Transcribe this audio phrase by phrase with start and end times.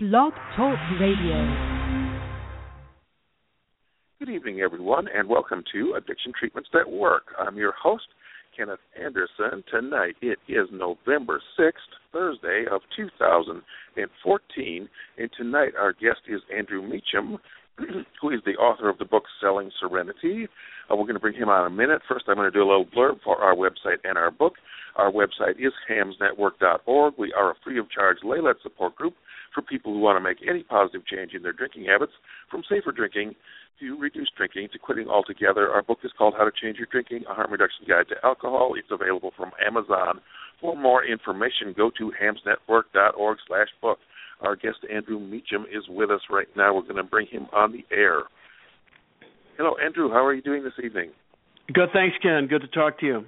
[0.00, 1.42] Blog Talk Radio.
[4.20, 7.24] Good evening, everyone, and welcome to Addiction Treatments That Work.
[7.36, 8.04] I'm your host,
[8.56, 9.64] Kenneth Anderson.
[9.68, 11.72] Tonight it is November 6th,
[12.12, 14.88] Thursday of 2014,
[15.18, 17.38] and tonight our guest is Andrew Meacham,
[18.20, 20.46] who is the author of the book Selling Serenity.
[20.88, 22.02] Uh, we're going to bring him on in a minute.
[22.08, 24.52] First, I'm going to do a little blurb for our website and our book.
[24.94, 27.14] Our website is hamsnetwork.org.
[27.18, 29.14] We are a free of charge lay-led support group
[29.54, 32.12] for people who want to make any positive change in their drinking habits,
[32.50, 33.34] from safer drinking
[33.80, 35.70] to reduced drinking to quitting altogether.
[35.70, 38.74] Our book is called How to Change Your Drinking: A Harm Reduction Guide to Alcohol.
[38.76, 40.20] It's available from Amazon.
[40.60, 43.98] For more information, go to hamsnetwork.org/book.
[44.40, 46.74] Our guest Andrew Meacham is with us right now.
[46.74, 48.22] We're going to bring him on the air.
[49.56, 50.10] Hello, Andrew.
[50.10, 51.10] How are you doing this evening?
[51.72, 52.46] Good, thanks, Ken.
[52.48, 53.24] Good to talk to you.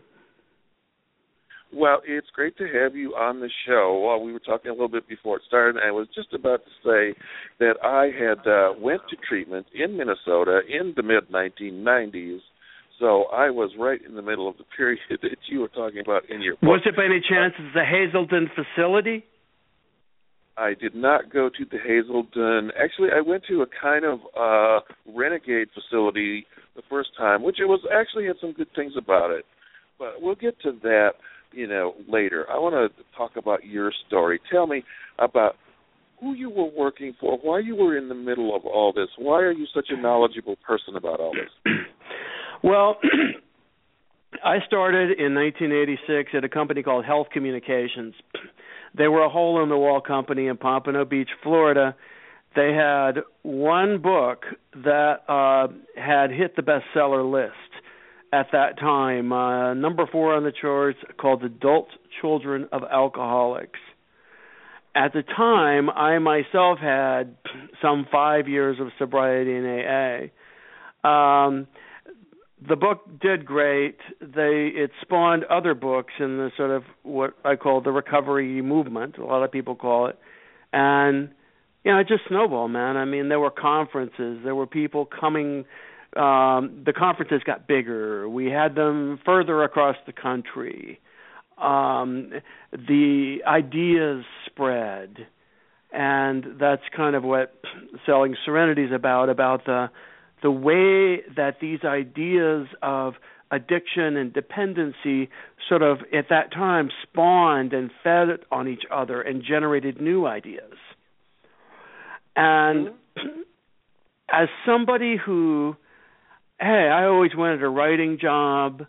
[1.73, 4.03] Well, it's great to have you on the show.
[4.05, 6.61] Well, we were talking a little bit before it started, and I was just about
[6.65, 7.19] to say
[7.61, 12.41] that I had uh, went to treatment in Minnesota in the mid 1990s.
[12.99, 16.29] So I was right in the middle of the period that you were talking about
[16.29, 16.63] in your book.
[16.63, 19.25] Was it by any chance the Hazelden facility?
[20.57, 22.73] I did not go to the Hazelden.
[22.79, 24.81] Actually, I went to a kind of uh
[25.17, 29.45] renegade facility the first time, which it was actually had some good things about it.
[29.99, 31.13] But we'll get to that
[31.53, 32.47] you know, later.
[32.51, 34.41] I want to talk about your story.
[34.51, 34.85] Tell me
[35.19, 35.57] about
[36.21, 39.09] who you were working for, why you were in the middle of all this.
[39.17, 41.73] Why are you such a knowledgeable person about all this?
[42.63, 42.99] Well,
[44.45, 48.15] I started in 1986 at a company called Health Communications.
[48.93, 51.95] They were a hole in the wall company in Pompano Beach, Florida.
[52.57, 57.55] They had one book that uh had hit the bestseller list
[58.33, 61.89] at that time, uh, number four on the charts, called Adult
[62.21, 63.81] Children of Alcoholics.
[64.95, 67.37] At the time, I myself had
[67.83, 71.09] some five years of sobriety in AA.
[71.09, 71.67] Um,
[72.69, 73.99] the book did great.
[74.21, 79.17] They it spawned other books in the sort of what I call the recovery movement.
[79.17, 80.19] A lot of people call it,
[80.73, 81.31] and
[81.85, 82.97] you know, it just snowballed, man.
[82.97, 85.65] I mean, there were conferences, there were people coming
[86.17, 88.29] um, the conferences got bigger.
[88.29, 91.01] We had them further across the country.
[91.57, 92.33] Um,
[92.73, 95.27] the ideas spread,
[95.93, 97.55] and that's kind of what
[98.07, 99.29] selling serenity is about.
[99.29, 99.91] About the
[100.43, 103.15] the way that these ideas of
[103.51, 105.29] addiction and dependency
[105.69, 110.77] sort of at that time spawned and fed on each other and generated new ideas.
[112.37, 112.91] And
[114.33, 115.77] as somebody who
[116.61, 118.83] hey, I always wanted a writing job,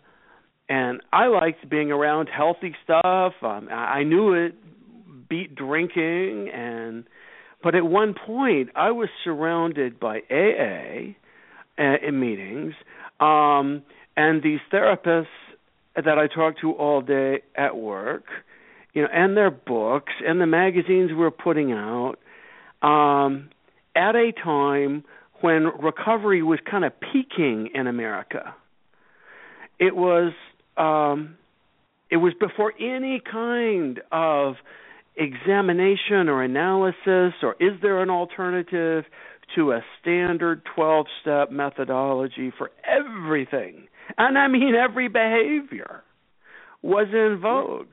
[0.68, 3.32] and I liked being around healthy stuff.
[3.42, 4.54] Um, I knew it
[5.28, 7.04] beat drinking, and
[7.62, 11.14] but at one point I was surrounded by AA
[11.78, 12.74] uh, in meetings,
[13.20, 13.82] um,
[14.16, 15.26] and these therapists
[15.96, 18.24] that I talked to all day at work,
[18.92, 22.16] you know, and their books and the magazines we're putting out,
[22.82, 23.48] um,
[23.96, 25.04] at a time
[25.42, 28.54] when recovery was kind of peaking in America.
[29.78, 30.32] It was
[30.76, 31.36] um,
[32.10, 34.54] it was before any kind of
[35.16, 39.04] examination or analysis or is there an alternative
[39.54, 46.02] to a standard 12 step methodology for everything and i mean every behavior
[46.80, 47.92] was in vogue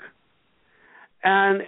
[1.21, 1.61] and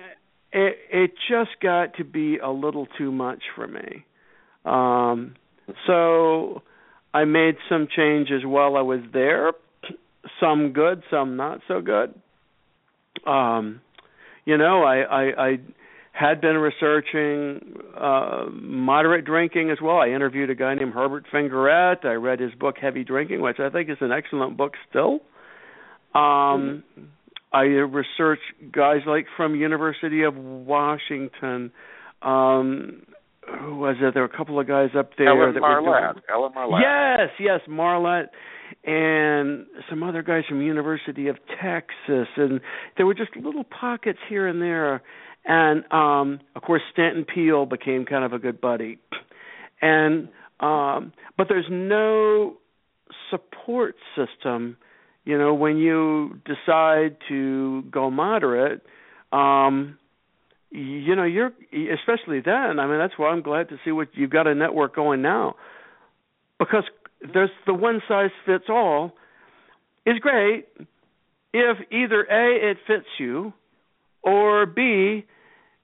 [0.53, 4.05] it it just got to be a little too much for me
[4.63, 5.35] um
[5.87, 6.61] so
[7.13, 9.53] I made some changes while I was there,
[10.39, 12.13] some good, some not so good.
[13.25, 13.81] Um,
[14.45, 15.59] you know, I, I, I
[16.11, 19.97] had been researching uh, moderate drinking as well.
[19.97, 22.05] I interviewed a guy named Herbert Fingarette.
[22.05, 25.19] I read his book Heavy Drinking, which I think is an excellent book still.
[26.13, 26.83] Um.
[27.53, 31.71] I researched guys like from University of Washington,
[32.21, 33.03] um,
[33.59, 34.13] who was it?
[34.13, 36.23] There were a couple of guys up there Alan that were doing.
[36.29, 36.81] Alan Marlatt.
[36.81, 38.27] Yes, yes, Marlatt,
[38.83, 42.61] and some other guys from University of Texas, and
[42.97, 45.01] there were just little pockets here and there.
[45.43, 48.99] And um of course, Stanton Peele became kind of a good buddy,
[49.81, 50.29] and
[50.59, 52.57] um but there's no
[53.31, 54.77] support system.
[55.25, 58.81] You know, when you decide to go moderate.
[59.31, 59.97] um
[60.71, 61.51] you know you're
[61.93, 64.95] especially then i mean that's why i'm glad to see what you've got a network
[64.95, 65.55] going now.
[66.59, 66.83] Because
[67.33, 69.13] there's the one size fits all
[70.05, 70.67] is great
[71.53, 73.53] if either a it fits you
[74.23, 75.25] or b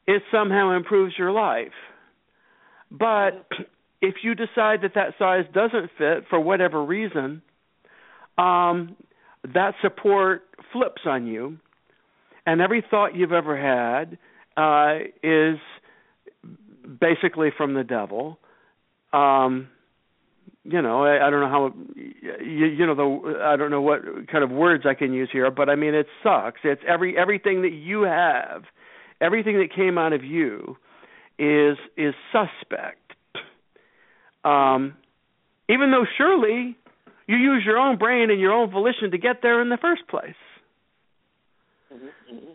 [0.07, 1.73] it somehow improves your life.
[2.89, 3.45] But
[4.01, 7.41] if you decide that that size doesn't fit for whatever reason,
[8.37, 8.95] um,
[9.53, 11.57] that support flips on you,
[12.45, 14.17] and every thought you've ever had
[14.57, 15.57] uh, is
[16.99, 18.39] basically from the devil.
[19.13, 19.69] Um,
[20.63, 24.01] you know, I, I don't know how you, you know the I don't know what
[24.29, 26.59] kind of words I can use here, but I mean it sucks.
[26.63, 28.63] It's every everything that you have,
[29.21, 30.75] everything that came out of you
[31.39, 32.99] is is suspect.
[34.43, 34.95] Um,
[35.69, 36.75] even though surely
[37.27, 40.07] you use your own brain and your own volition to get there in the first
[40.09, 40.35] place.
[41.93, 42.51] Mm-hmm.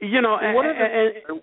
[0.00, 1.42] You know, Well, one of the- and, and,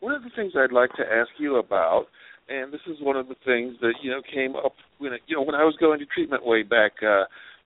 [0.00, 2.06] One of the things I'd like to ask you about,
[2.48, 5.34] and this is one of the things that you know came up when it, you
[5.34, 7.24] know when I was going to treatment way back uh,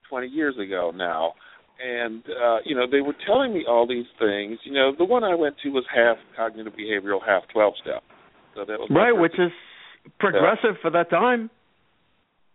[0.09, 1.33] 20 years ago now,
[1.83, 4.57] and uh, you know they were telling me all these things.
[4.63, 8.03] You know, the one I went to was half cognitive behavioral, half 12 step.
[8.55, 9.51] So that was right, which is
[10.17, 11.49] progressive for that time.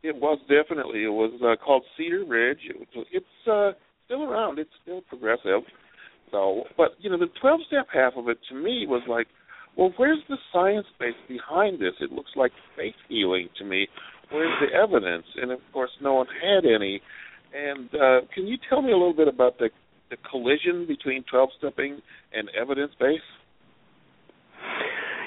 [0.02, 1.04] It was definitely.
[1.04, 2.60] It was uh, called Cedar Ridge.
[2.68, 3.72] It was, it's uh,
[4.06, 4.58] still around.
[4.58, 5.62] It's still progressive.
[6.34, 9.28] So, but you know, the twelve step half of it to me was like,
[9.76, 11.92] well, where's the science base behind this?
[12.00, 13.86] It looks like faith healing to me.
[14.32, 15.26] Where's the evidence?
[15.40, 17.00] And of course, no one had any.
[17.54, 19.70] And uh, can you tell me a little bit about the
[20.10, 22.00] the collision between twelve stepping
[22.32, 23.20] and evidence base?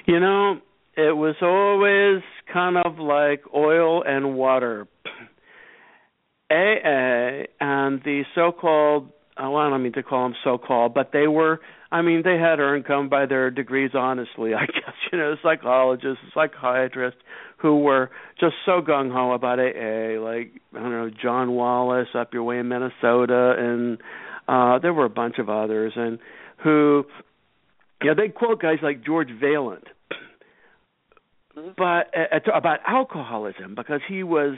[0.08, 0.56] You know,
[0.98, 2.22] it was always
[2.52, 4.90] kind of like oil and water.
[6.52, 11.60] AA and the so-called oh, I don't mean to call them so-called, but they were.
[11.92, 14.54] I mean, they had earned come by their degrees honestly.
[14.54, 17.20] I guess you know, psychologists, psychiatrists
[17.58, 22.34] who were just so gung ho about AA, like I don't know, John Wallace up
[22.34, 23.98] your way in Minnesota, and
[24.48, 26.20] uh there were a bunch of others, and
[26.64, 27.06] who,
[28.04, 29.84] yeah, they quote guys like George Vaillant
[31.78, 34.58] but uh, about alcoholism because he was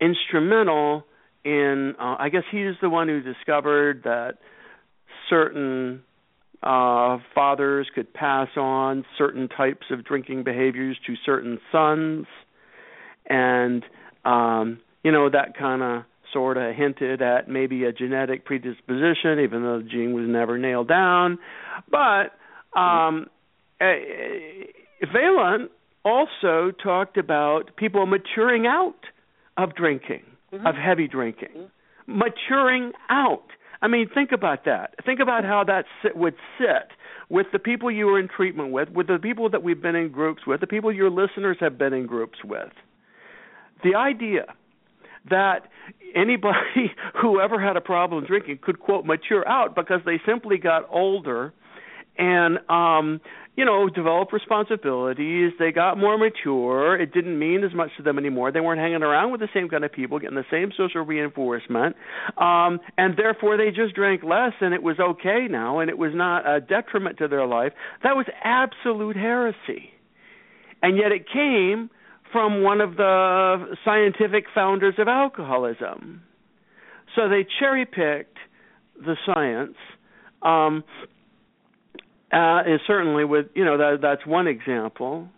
[0.00, 1.04] instrumental
[1.48, 4.34] in uh, I guess he's the one who discovered that
[5.30, 6.02] certain
[6.62, 12.26] uh fathers could pass on certain types of drinking behaviors to certain sons.
[13.28, 13.84] And
[14.24, 16.02] um you know that kind of
[16.32, 20.88] sort of hinted at maybe a genetic predisposition even though the gene was never nailed
[20.88, 21.38] down.
[21.90, 22.32] But
[22.78, 23.28] um
[23.80, 25.68] Vaillant
[26.04, 28.98] also talked about people maturing out
[29.56, 30.22] of drinking,
[30.52, 30.66] mm-hmm.
[30.66, 32.18] of heavy drinking, mm-hmm.
[32.18, 33.46] maturing out.
[33.80, 34.94] I mean, think about that.
[35.04, 36.90] Think about how that sit, would sit
[37.28, 40.10] with the people you were in treatment with, with the people that we've been in
[40.10, 42.72] groups with, the people your listeners have been in groups with.
[43.84, 44.46] The idea
[45.30, 45.68] that
[46.14, 50.88] anybody who ever had a problem drinking could quote mature out because they simply got
[50.90, 51.52] older
[52.16, 53.20] and um
[53.58, 55.50] you know, developed responsibilities.
[55.58, 56.94] They got more mature.
[56.94, 58.52] It didn't mean as much to them anymore.
[58.52, 61.96] They weren't hanging around with the same kind of people, getting the same social reinforcement,
[62.36, 66.12] um, and therefore they just drank less, and it was okay now, and it was
[66.14, 67.72] not a detriment to their life.
[68.04, 69.90] That was absolute heresy,
[70.80, 71.90] and yet it came
[72.30, 76.22] from one of the scientific founders of alcoholism.
[77.16, 78.38] So they cherry picked
[79.04, 79.74] the science.
[80.42, 80.84] Um,
[82.32, 85.28] uh, is certainly with you know that that's one example.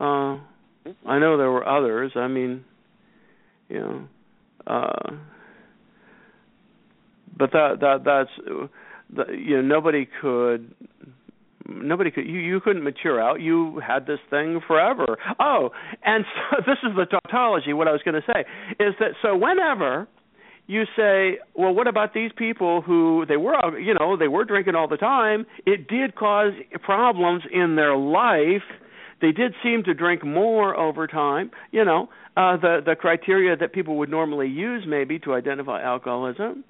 [0.00, 0.38] Uh,
[1.06, 2.12] I know there were others.
[2.16, 2.64] I mean,
[3.68, 4.08] you know,
[4.66, 5.16] uh,
[7.36, 8.30] but that that that's
[9.14, 10.74] the, you know nobody could
[11.68, 15.70] nobody could you you couldn't mature out you had this thing forever oh
[16.04, 18.40] and so this is the tautology what i was going to say
[18.80, 20.08] is that so whenever
[20.66, 24.74] you say, well, what about these people who they were, you know, they were drinking
[24.74, 25.46] all the time.
[25.66, 26.52] It did cause
[26.82, 28.62] problems in their life.
[29.20, 31.50] They did seem to drink more over time.
[31.70, 36.64] You know, uh, the the criteria that people would normally use maybe to identify alcoholism,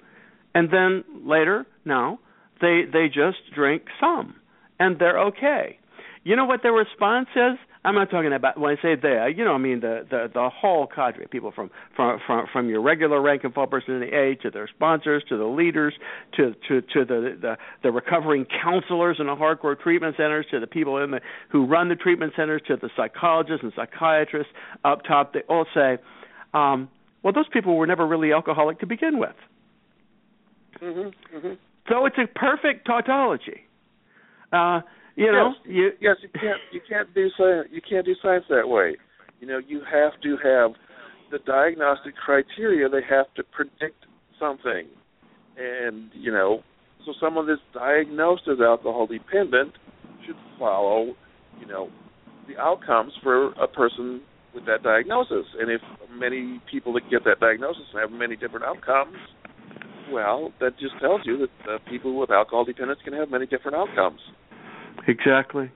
[0.53, 2.19] and then later, no,
[2.61, 4.35] they they just drink some,
[4.79, 5.79] and they're okay.
[6.23, 7.57] You know what their response is?
[7.85, 10.49] I'm not talking about when I say they, you know, I mean the the the
[10.49, 14.17] whole cadre, people from from from from your regular rank and file person in the
[14.17, 15.93] A to their sponsors to the leaders
[16.37, 20.67] to to to the the, the recovering counselors in the hardcore treatment centers to the
[20.67, 24.53] people in the who run the treatment centers to the psychologists and psychiatrists
[24.85, 25.33] up top.
[25.33, 25.97] They all say,
[26.53, 26.89] um,
[27.21, 29.35] well, those people were never really alcoholic to begin with.
[30.81, 31.53] Mm-hmm, mm-hmm.
[31.89, 33.61] So it's a perfect tautology.
[34.53, 34.81] Uh,
[35.15, 38.45] you know, yes, you yes, you can't you can't do science you can't do science
[38.49, 38.95] that way.
[39.39, 40.71] You know, you have to have
[41.31, 42.89] the diagnostic criteria.
[42.89, 44.05] They have to predict
[44.39, 44.87] something,
[45.57, 46.63] and you know,
[47.05, 49.73] so someone that's diagnosed as alcohol dependent
[50.25, 51.13] should follow,
[51.59, 51.89] you know,
[52.47, 54.21] the outcomes for a person
[54.53, 55.45] with that diagnosis.
[55.59, 59.17] And if many people that get that diagnosis have many different outcomes,
[60.11, 63.75] well, that just tells you that uh, people with alcohol dependence can have many different
[63.75, 64.19] outcomes.
[65.07, 65.71] Exactly.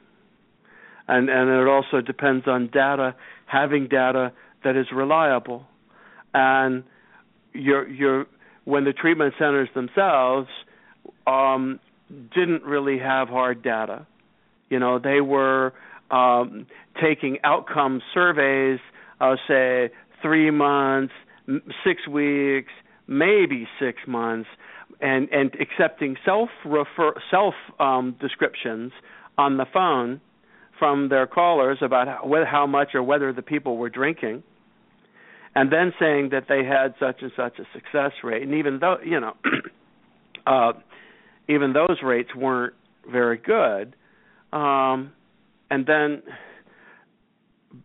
[1.08, 4.34] And and it also depends on data, having data
[4.64, 5.66] that is reliable.
[6.34, 6.84] And
[7.54, 8.26] your your
[8.66, 10.50] when the treatment centers themselves
[11.26, 11.80] um,
[12.34, 14.06] didn't really have hard data.
[14.70, 15.74] You know, they were
[16.12, 16.68] um,
[17.02, 18.80] taking outcome surveys,
[19.22, 19.90] uh, say
[20.22, 21.14] three months,
[21.86, 22.72] six weeks,
[23.08, 24.50] maybe six months,
[25.02, 28.92] and and accepting self refer self um, descriptions
[29.38, 30.22] on the phone
[30.80, 34.44] from their callers about how, how much or whether the people were drinking,
[35.56, 38.98] and then saying that they had such and such a success rate, and even though
[39.04, 39.34] you know,
[40.48, 40.74] uh,
[41.48, 42.74] even those rates weren't
[43.10, 43.96] very good.
[44.52, 45.12] Um,
[45.70, 46.24] and then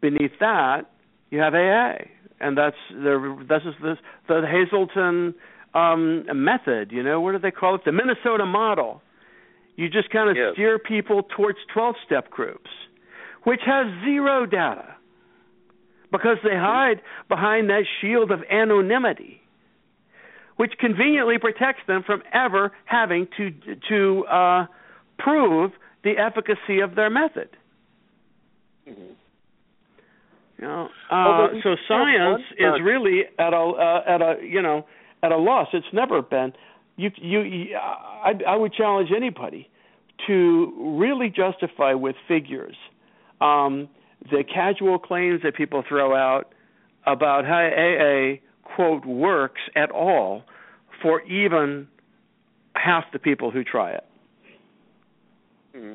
[0.01, 0.91] beneath that
[1.31, 2.05] you have AA,
[2.41, 5.35] and that's the this is this the Hazelden
[5.75, 6.93] um, method.
[6.93, 7.83] You know, what do they call it?
[7.85, 9.03] The Minnesota model.
[9.77, 10.53] You just kind of yes.
[10.53, 12.71] steer people towards 12-step groups,
[13.45, 14.97] which has zero data
[16.13, 19.41] because they hide behind that shield of anonymity,
[20.57, 23.51] which conveniently protects them from ever having to
[23.89, 24.67] to uh,
[25.19, 25.73] prove
[26.05, 27.49] the efficacy of their method.
[28.87, 29.15] Mm-hmm.
[30.59, 34.85] You know, uh, so science is really at a uh, at a you know
[35.23, 35.69] at a loss.
[35.73, 36.53] It's never been.
[36.97, 39.69] You you, I, I would challenge anybody
[40.27, 42.77] to really justify with figures
[43.41, 43.89] um,
[44.31, 46.53] the casual claims that people throw out
[47.07, 48.37] about how AA
[48.77, 50.45] quote works at all
[51.03, 51.89] for even
[52.75, 54.05] half the people who try it.
[55.77, 55.93] Mm-hmm.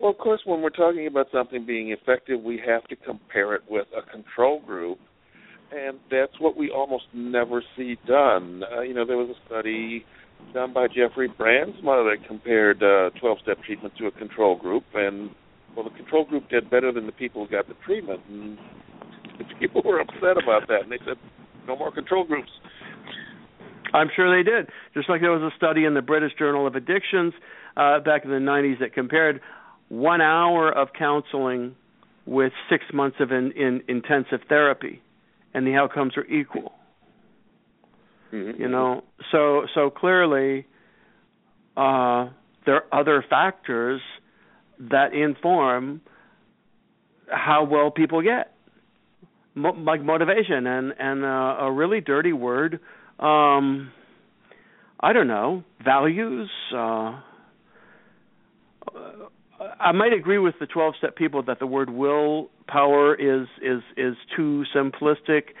[0.00, 3.62] Well, of course, when we're talking about something being effective, we have to compare it
[3.68, 4.98] with a control group,
[5.72, 8.62] and that's what we almost never see done.
[8.64, 10.04] Uh, you know, there was a study
[10.52, 15.30] done by Jeffrey Brandsma that compared uh, 12-step treatment to a control group, and
[15.76, 18.58] well, the control group did better than the people who got the treatment, and
[19.60, 21.16] people were upset about that, and they said,
[21.66, 22.50] "No more control groups."
[23.92, 24.68] I'm sure they did.
[24.94, 27.34] Just like there was a study in the British Journal of Addictions
[27.76, 29.40] uh, back in the 90s that compared
[29.88, 31.74] one hour of counseling
[32.24, 35.02] with six months of in, in intensive therapy,
[35.54, 36.72] and the outcomes are equal.
[38.32, 38.60] Mm-hmm.
[38.60, 39.02] You know,
[39.32, 40.66] so so clearly,
[41.76, 42.28] uh,
[42.66, 44.00] there are other factors
[44.78, 46.00] that inform
[47.28, 48.54] how well people get,
[49.54, 52.78] Mo- like motivation and and uh, a really dirty word.
[53.18, 53.90] Um,
[55.00, 56.48] I don't know values.
[56.74, 57.20] Uh,
[59.78, 63.82] I might agree with the 12 step people that the word will power is is
[63.96, 65.54] is too simplistic,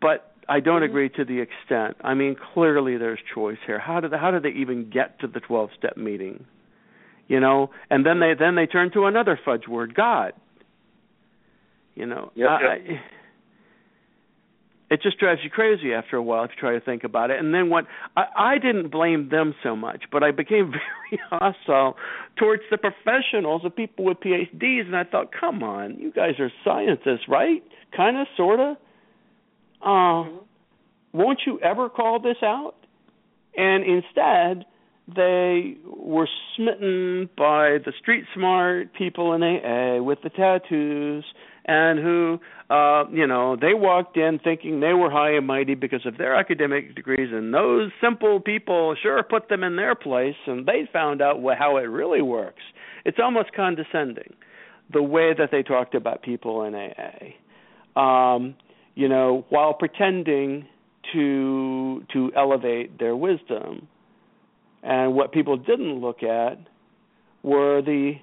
[0.00, 0.84] but I don't mm-hmm.
[0.84, 1.96] agree to the extent.
[2.02, 3.78] I mean, clearly there's choice here.
[3.78, 6.46] How did how did they even get to the 12 step meeting?
[7.28, 10.32] You know, and then they then they turn to another fudge word, God.
[11.94, 13.00] You know, yep, I, yep
[14.88, 17.40] it just drives you crazy after a while if you try to think about it.
[17.40, 20.70] And then what I, I didn't blame them so much, but I became
[21.10, 21.96] very hostile
[22.38, 26.50] towards the professionals, the people with PhDs, and I thought, come on, you guys are
[26.64, 27.62] scientists, right?
[27.96, 28.76] Kind of, sorta.
[29.82, 30.36] Uh, mm-hmm.
[31.12, 32.74] Won't you ever call this out?
[33.56, 34.66] And instead,
[35.14, 41.24] they were smitten by the street smart people in AA with the tattoos
[41.64, 42.38] and who
[42.70, 46.34] uh you know they walked in thinking they were high and mighty because of their
[46.34, 47.28] academic degrees.
[47.32, 51.56] And those simple people sure put them in their place and they found out wh-
[51.56, 52.62] how it really works.
[53.04, 54.34] It's almost condescending
[54.92, 58.54] the way that they talked about people in AA um
[58.94, 60.66] you know while pretending
[61.12, 63.86] to to elevate their wisdom
[64.86, 66.58] and what people didn't look at
[67.42, 68.14] were the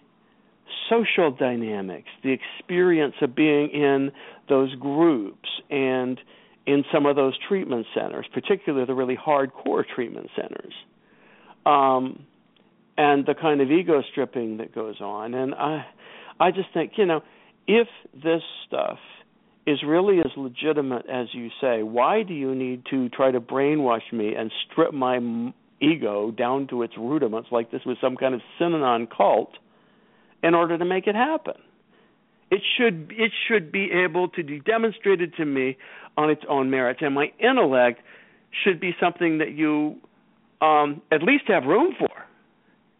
[0.89, 4.11] social dynamics, the experience of being in
[4.47, 6.19] those groups and
[6.65, 10.73] in some of those treatment centers, particularly the really hardcore treatment centers,
[11.65, 12.23] um,
[12.97, 15.33] and the kind of ego stripping that goes on.
[15.33, 15.85] And I,
[16.39, 17.21] I just think, you know,
[17.67, 18.99] if this stuff
[19.67, 24.13] is really as legitimate as you say, why do you need to try to brainwash
[24.13, 25.19] me and strip my
[25.83, 29.51] ego down to its rudiments like this was some kind of Synanon cult?
[30.43, 31.53] in order to make it happen.
[32.51, 35.77] It should it should be able to be demonstrated to me
[36.17, 38.01] on its own merits, and my intellect
[38.63, 39.95] should be something that you
[40.61, 42.09] um, at least have room for.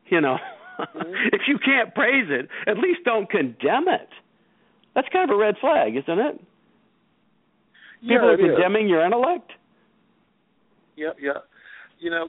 [0.08, 0.38] You know,
[0.80, 1.14] Mm-hmm.
[1.34, 4.10] if you can't praise it, at least don't condemn it.
[4.96, 6.40] That's kind of a red flag, isn't it?
[8.02, 8.52] Yeah, People are it is.
[8.56, 9.52] condemning your intellect.
[10.96, 11.40] Yeah, yeah.
[12.00, 12.28] You know,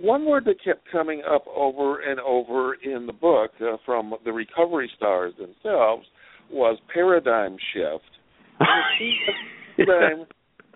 [0.00, 4.32] one word that kept coming up over and over in the book uh, from the
[4.32, 6.06] recovery stars themselves
[6.50, 8.04] was paradigm shift.
[8.58, 10.26] And it seems like the paradigm,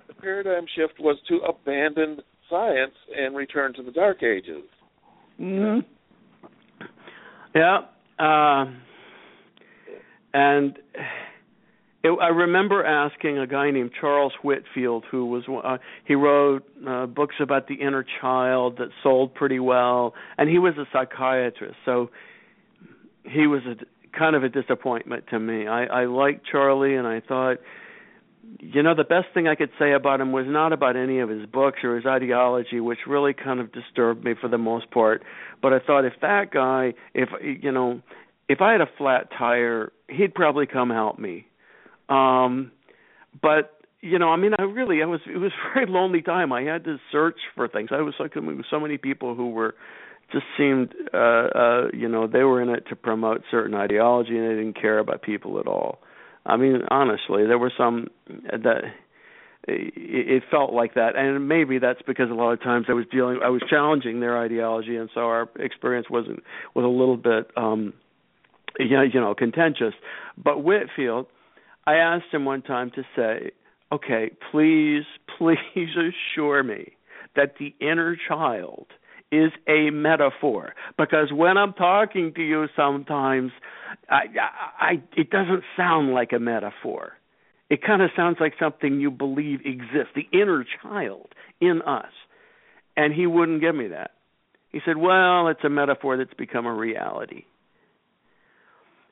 [0.09, 4.65] the paradigm shift was to abandon science and return to the dark ages.
[5.39, 5.79] hmm
[7.55, 7.79] Yeah.
[8.19, 8.67] Uh,
[10.35, 10.79] and
[12.05, 17.07] it, I remember asking a guy named Charles Whitfield, who was uh, he wrote uh,
[17.07, 22.11] books about the inner child that sold pretty well, and he was a psychiatrist, so
[23.25, 23.77] he was a
[24.17, 25.67] kind of a disappointment to me.
[25.67, 27.57] I, I liked Charlie, and I thought,
[28.61, 31.31] you know, the best thing I could say about him was not about any of
[31.31, 35.23] his books or his ideology, which really kind of disturbed me for the most part.
[35.63, 38.03] But I thought if that guy, if you know,
[38.47, 41.47] if I had a flat tire, he'd probably come help me.
[42.09, 42.73] Um,
[43.41, 43.71] but
[44.01, 46.53] you know, I mean, I really, I was, it was a very lonely time.
[46.53, 47.89] I had to search for things.
[47.91, 49.75] I was like with so many people who were
[50.31, 54.45] just seemed, uh, uh, you know, they were in it to promote certain ideology and
[54.45, 55.99] they didn't care about people at all.
[56.47, 58.83] I mean, honestly, there were some that
[59.67, 63.41] it felt like that, and maybe that's because a lot of times I was dealing,
[63.43, 66.43] I was challenging their ideology, and so our experience wasn't
[66.75, 67.95] was a little bit, um,
[68.79, 69.95] you know, you know, contentious.
[70.37, 71.29] But Whitfield,
[71.87, 73.51] I asked him one time to say,
[73.93, 75.05] "Okay, please,
[75.39, 76.97] please assure me
[77.37, 78.87] that the inner child."
[79.33, 83.51] is a metaphor because when I'm talking to you sometimes
[84.09, 87.13] I, I, I it doesn't sound like a metaphor.
[87.71, 91.29] It kind of sounds like something you believe exists, the inner child
[91.61, 92.13] in us.
[92.97, 94.13] And he wouldn't give me that.
[94.71, 97.45] He said, "Well, it's a metaphor that's become a reality."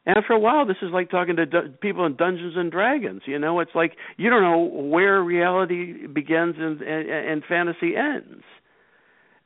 [0.05, 3.23] And after a while, this is like talking to du- people in Dungeons and Dragons.
[3.27, 8.43] You know, it's like you don't know where reality begins and, and, and fantasy ends.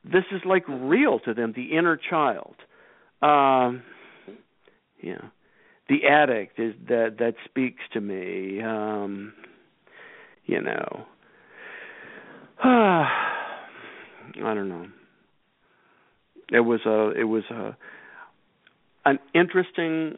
[0.03, 2.55] This is like real to them the inner child.
[3.21, 3.83] Um
[5.01, 5.21] yeah.
[5.89, 9.33] The addict is that that speaks to me um
[10.45, 11.05] you know.
[12.63, 13.09] I
[14.35, 14.87] don't know.
[16.51, 17.77] It was a it was a
[19.05, 20.17] an interesting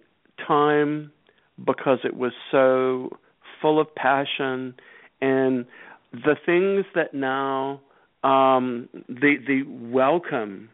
[0.49, 1.11] time
[1.63, 3.09] because it was so
[3.61, 4.73] full of passion
[5.21, 5.65] and
[6.11, 7.81] the things that now
[8.23, 10.69] um, the the welcome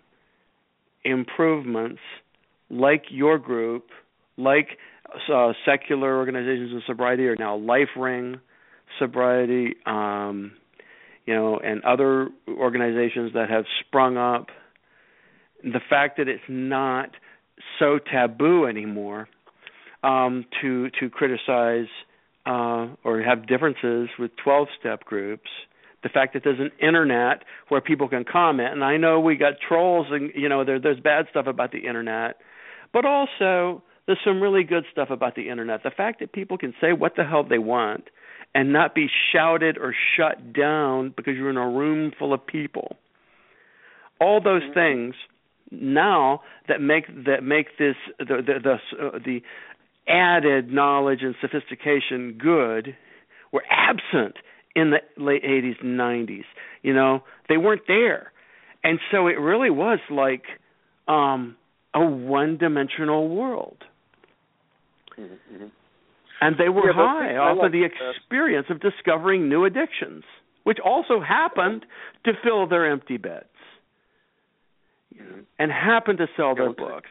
[1.03, 1.99] improvements
[2.69, 3.89] like your group,
[4.37, 4.77] like
[5.31, 8.39] uh, secular organizations in sobriety are now LifeRing
[8.97, 10.53] sobriety, um,
[11.25, 14.47] you know, and other organizations that have sprung up.
[15.63, 17.09] The fact that it's not
[17.79, 19.27] so taboo anymore
[20.05, 21.91] um, to to criticize
[22.45, 25.49] uh, or have differences with 12 step groups
[26.03, 28.71] the fact that there's an internet where people can comment.
[28.71, 31.79] And i know we got trolls and you know there there's bad stuff about the
[31.79, 32.37] internet
[32.93, 35.83] but also there's some really good stuff about the internet.
[35.83, 38.05] The fact that people can say what the hell they want
[38.53, 42.97] and not be shouted or shut down because you're in a room full of people.
[44.21, 44.73] All those Mm-hmm.
[44.73, 45.15] things
[45.71, 49.41] now that make that make this the the the, uh, the
[50.07, 52.95] added knowledge and sophistication good
[53.51, 54.35] were absent
[54.75, 56.43] in the late 80s and 90s.
[56.81, 58.31] You know, they weren't there.
[58.83, 60.43] And so it really was like
[61.07, 61.55] um
[61.93, 63.77] a one-dimensional world.
[65.17, 65.65] Mm-hmm.
[66.41, 68.11] And they were Yeah, high off like of the that.
[68.17, 70.23] experience of discovering new addictions,
[70.63, 71.85] which also happened
[72.25, 73.45] to fill their empty beds
[75.15, 75.45] Mhm.
[75.57, 77.09] and happened to sell their books.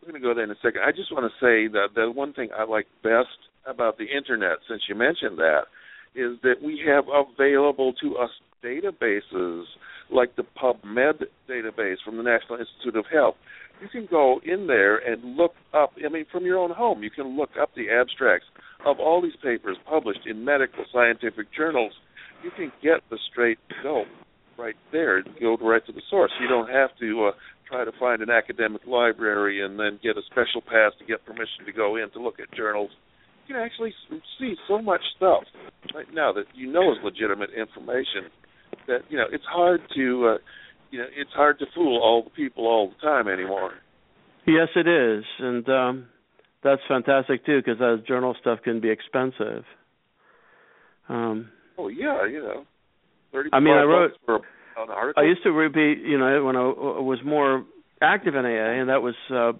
[0.00, 0.80] We're going to go there in a second.
[0.86, 3.36] I just want to say that the one thing I like best
[3.66, 5.68] about the internet, since you mentioned that,
[6.14, 8.30] is that we have available to us
[8.64, 9.64] databases
[10.10, 13.34] like the PubMed database from the National Institute of Health.
[13.80, 17.10] You can go in there and look up, I mean, from your own home, you
[17.10, 18.46] can look up the abstracts
[18.84, 21.92] of all these papers published in medical scientific journals.
[22.42, 24.06] You can get the straight dope
[24.58, 26.32] right there, go right to the source.
[26.40, 27.32] You don't have to uh,
[27.70, 31.64] try to find an academic library and then get a special pass to get permission
[31.64, 32.90] to go in to look at journals.
[33.46, 33.94] You can actually
[34.38, 35.44] see so much stuff
[35.94, 38.30] right now that you know is legitimate information
[38.86, 40.38] that you know it's hard to uh,
[40.90, 43.72] you know it's hard to fool all the people all the time anymore.
[44.46, 46.06] Yes, it is, and um,
[46.62, 49.64] that's fantastic too because that journal stuff can be expensive.
[51.08, 52.64] Um, Oh yeah, you know,
[53.32, 53.50] thirty.
[53.52, 54.40] I mean, I wrote- for
[54.88, 55.22] an article.
[55.22, 57.64] I used to be, you know, when I was more
[58.00, 59.52] active in AA, and that was uh,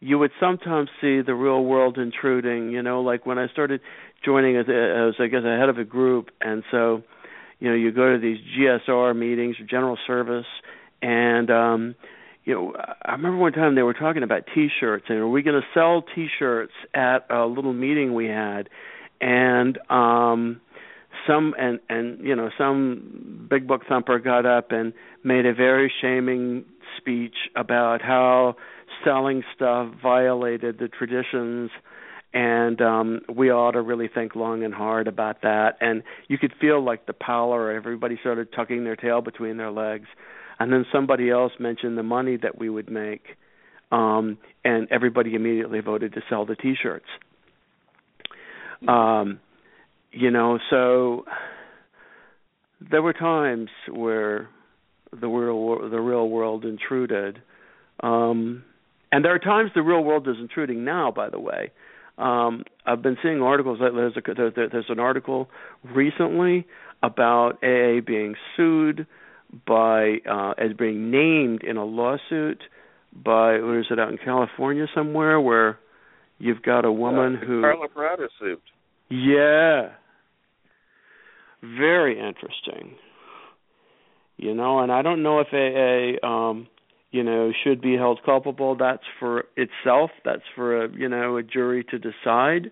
[0.00, 2.70] you would sometimes see the real world intruding.
[2.70, 3.80] You know, like when I started
[4.24, 7.02] joining as, as I guess a head of a group, and so
[7.58, 10.46] you know you go to these GSR meetings, general service,
[11.02, 11.94] and um,
[12.44, 15.60] you know I remember one time they were talking about T-shirts, and are we going
[15.60, 18.68] to sell T-shirts at a little meeting we had,
[19.20, 20.60] and um
[21.26, 24.92] some and and you know some big book thumper got up and
[25.24, 26.64] made a very shaming
[26.96, 28.56] speech about how
[29.04, 31.70] selling stuff violated the traditions.
[32.32, 35.76] And um we ought to really think long and hard about that.
[35.80, 40.06] And you could feel like the power everybody started tucking their tail between their legs.
[40.58, 43.36] And then somebody else mentioned the money that we would make
[43.90, 47.06] um and everybody immediately voted to sell the t-shirts.
[48.86, 49.40] Um
[50.12, 51.24] you know so
[52.90, 54.48] there were times where
[55.12, 57.40] the real the real world intruded
[58.02, 58.64] um
[59.12, 61.70] and there are times the real world is intruding now by the way
[62.18, 65.48] um i've been seeing articles there's a there's an article
[65.94, 66.66] recently
[67.02, 69.06] about AA being sued
[69.66, 72.62] by uh as being named in a lawsuit
[73.12, 75.78] by where is it out in California somewhere where
[76.38, 78.62] you've got a woman uh, who Karla Brada suit.
[79.08, 79.90] Yeah.
[81.62, 82.96] Very interesting.
[84.36, 86.66] You know, and I don't know if AA um
[87.10, 88.76] you know should be held culpable.
[88.76, 90.10] That's for itself.
[90.24, 92.70] That's for a you know a jury to decide.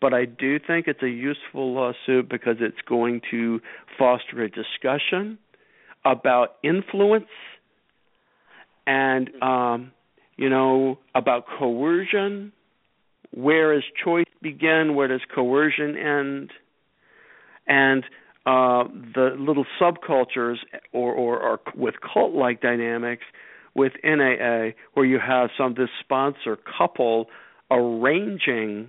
[0.00, 3.60] But I do think it's a useful lawsuit because it's going to
[3.98, 5.38] foster a discussion
[6.04, 7.26] about influence
[8.86, 9.92] and um
[10.36, 12.52] you know about coercion.
[13.32, 14.94] Where does choice begin?
[14.94, 16.50] Where does coercion end
[17.66, 18.04] and
[18.46, 20.56] uh the little subcultures
[20.92, 23.24] or or, or with cult like dynamics
[23.74, 27.26] with NAA, where you have some this sponsor couple
[27.70, 28.88] arranging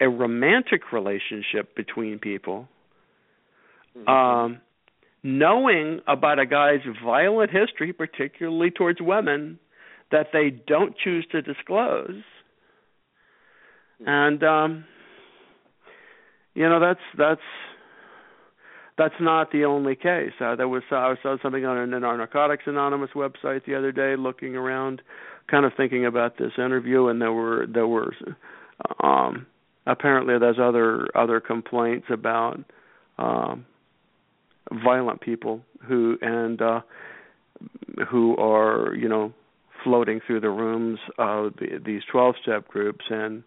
[0.00, 2.68] a romantic relationship between people
[3.96, 4.08] mm-hmm.
[4.08, 4.60] um
[5.22, 9.58] knowing about a guy's violent history particularly towards women
[10.10, 12.22] that they don't choose to disclose
[14.06, 14.84] and um
[16.58, 17.40] you know that's that's
[18.98, 20.32] that's not the only case.
[20.40, 24.16] Uh, there was I saw something on an, our Narcotics Anonymous website the other day,
[24.18, 25.00] looking around,
[25.48, 28.12] kind of thinking about this interview, and there were there were
[29.00, 29.46] um,
[29.86, 32.58] apparently there's other other complaints about
[33.18, 33.64] um,
[34.84, 36.80] violent people who and uh,
[38.10, 39.32] who are you know
[39.84, 43.44] floating through the rooms of the, these 12 step groups and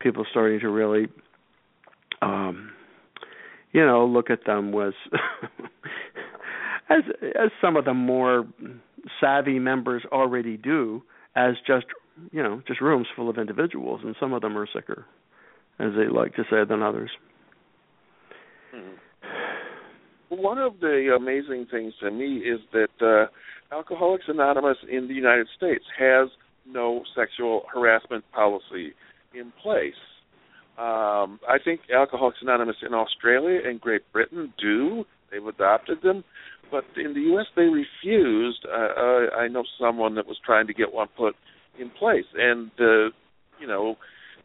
[0.00, 1.08] people starting to really
[2.22, 2.70] um
[3.72, 4.94] you know look at them was
[6.90, 8.46] as as some of the more
[9.20, 11.02] savvy members already do
[11.36, 11.86] as just
[12.32, 15.04] you know just rooms full of individuals and some of them are sicker
[15.78, 17.10] as they like to say than others
[18.74, 18.94] hmm.
[20.28, 25.46] one of the amazing things to me is that uh, alcoholics anonymous in the united
[25.56, 26.28] states has
[26.66, 28.92] no sexual harassment policy
[29.34, 29.94] in place
[30.78, 35.04] um, I think Alcoholics Anonymous in Australia and Great Britain do.
[35.30, 36.22] They've adopted them,
[36.70, 37.46] but in the U.S.
[37.56, 38.64] they refused.
[38.64, 41.34] Uh, uh, I know someone that was trying to get one put
[41.80, 43.10] in place, and uh,
[43.60, 43.96] you know,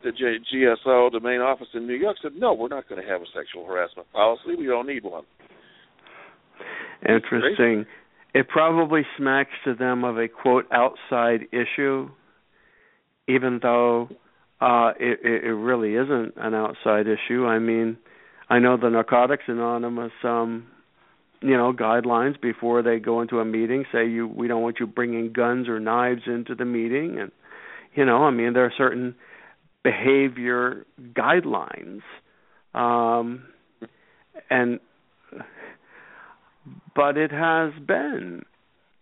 [0.04, 3.08] the J- GSO, the main office in New York, said, "No, we're not going to
[3.08, 4.56] have a sexual harassment policy.
[4.58, 5.24] We don't need one."
[7.08, 7.86] Interesting.
[8.34, 12.10] It probably smacks to them of a quote outside issue,
[13.28, 14.10] even though
[14.64, 17.46] uh, it, it, really isn't an outside issue.
[17.46, 17.98] I mean,
[18.50, 20.68] I know the Narcotics Anonymous, um,
[21.42, 24.88] you know, guidelines before they go into a meeting say you we don't want you
[24.88, 27.32] bringing guns or knives into the meeting, and
[27.94, 29.16] you know, I mean, there are certain
[29.84, 32.02] behavior guidelines,
[32.74, 33.44] um,
[34.50, 34.80] and
[36.96, 38.44] but it has been.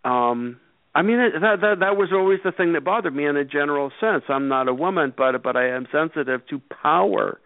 [0.04, 0.60] Um,
[0.94, 3.92] I mean that that that was always the thing that bothered me in a general
[4.02, 4.24] sense.
[4.28, 7.40] I'm not a woman, but but I am sensitive to power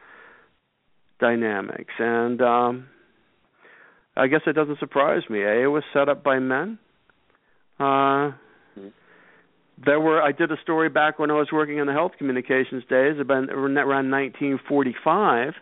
[1.19, 2.87] dynamics, and um
[4.17, 5.43] I guess it doesn't surprise me.
[5.43, 6.79] A, it was set up by men.
[7.79, 8.31] Uh,
[9.83, 12.83] there were I did a story back when I was working in the health communications
[12.89, 15.53] days about around 1945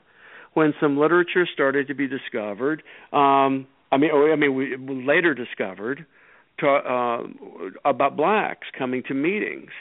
[0.54, 2.84] when some literature started to be discovered.
[3.12, 6.06] Um, I mean, I mean, we later discovered
[6.60, 7.24] to, uh,
[7.86, 9.72] about blacks coming to meetings.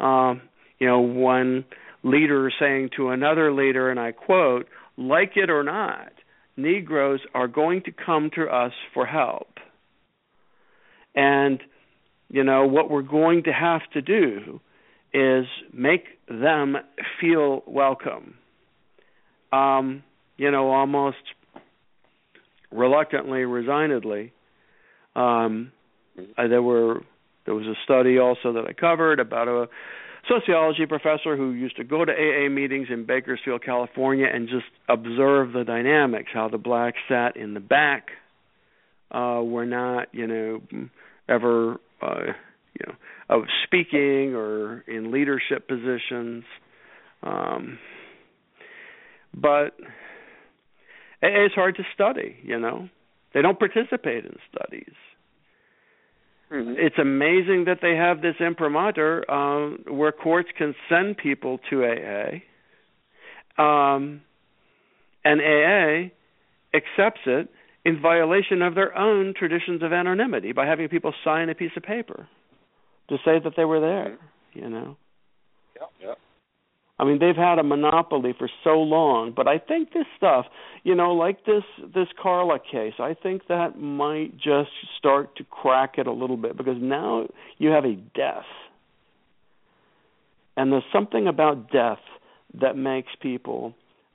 [0.00, 0.42] Um,
[0.78, 1.64] you know, one
[2.02, 6.12] leader saying to another leader, and I quote, like it or not,
[6.56, 9.58] Negroes are going to come to us for help.
[11.14, 11.60] And
[12.30, 14.60] you know, what we're going to have to do
[15.14, 16.76] is make them
[17.20, 18.34] feel welcome.
[19.50, 20.02] Um,
[20.36, 21.16] you know, almost
[22.70, 24.32] reluctantly, resignedly.
[25.16, 25.72] Um,
[26.36, 27.02] uh, there were
[27.44, 29.68] there was a study also that I covered about a
[30.28, 35.52] sociology professor who used to go to AA meetings in Bakersfield, California, and just observe
[35.52, 36.30] the dynamics.
[36.32, 38.08] How the blacks sat in the back,
[39.10, 40.60] uh, were not, you know,
[41.28, 42.32] ever, uh,
[42.74, 42.94] you know,
[43.30, 46.44] of speaking or in leadership positions.
[47.22, 47.78] Um,
[49.34, 49.76] but
[51.22, 52.88] it's hard to study, you know.
[53.34, 54.94] They don't participate in studies.
[56.52, 56.74] Mm-hmm.
[56.78, 63.62] It's amazing that they have this imprimatur uh, where courts can send people to AA,
[63.62, 64.22] um,
[65.24, 66.10] and AA
[66.74, 67.48] accepts it
[67.84, 71.82] in violation of their own traditions of anonymity by having people sign a piece of
[71.82, 72.26] paper
[73.08, 74.18] to say that they were there.
[74.54, 74.96] You know.
[76.98, 80.46] I mean, they've had a monopoly for so long, but I think this stuff,
[80.82, 81.62] you know, like this
[81.94, 86.56] this Karla case, I think that might just start to crack it a little bit
[86.56, 88.46] because now you have a death.
[90.56, 92.00] And there's something about death
[92.60, 93.74] that makes people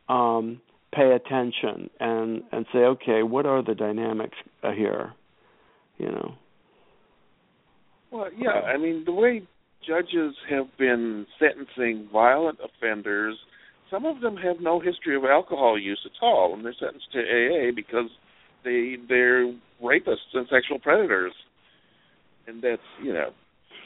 [0.10, 0.60] um
[0.93, 5.13] pay attention and and say, okay, what are the dynamics here?
[5.98, 6.34] You know.
[8.12, 9.43] Well, yeah, I mean, the way
[9.86, 13.36] judges have been sentencing violent offenders.
[13.89, 17.19] Some of them have no history of alcohol use at all, and they're sentenced to
[17.19, 18.10] AA because
[18.63, 19.46] they they're
[19.82, 21.34] rapists and sexual predators,
[22.48, 23.30] and that's you know.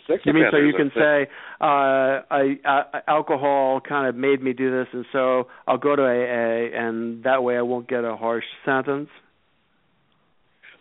[0.08, 1.28] Sex you mean so you can say
[1.60, 6.02] uh, I, uh, alcohol kind of made me do this, and so I'll go to
[6.02, 9.10] AA, and that way I won't get a harsh sentence.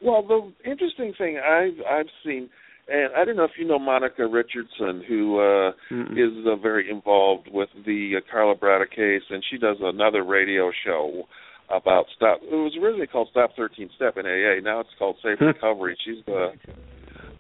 [0.00, 2.50] Well, the interesting thing I've I've seen
[2.88, 5.68] and I don't know if you know Monica Richardson, who uh,
[6.12, 10.70] is uh, very involved with the uh, Karla Brada case, and she does another radio
[10.84, 11.24] show
[11.68, 12.38] about stop.
[12.42, 14.62] It was originally called Stop 13 Step in AA.
[14.62, 15.98] Now it's called Safe Recovery.
[16.04, 16.52] She's the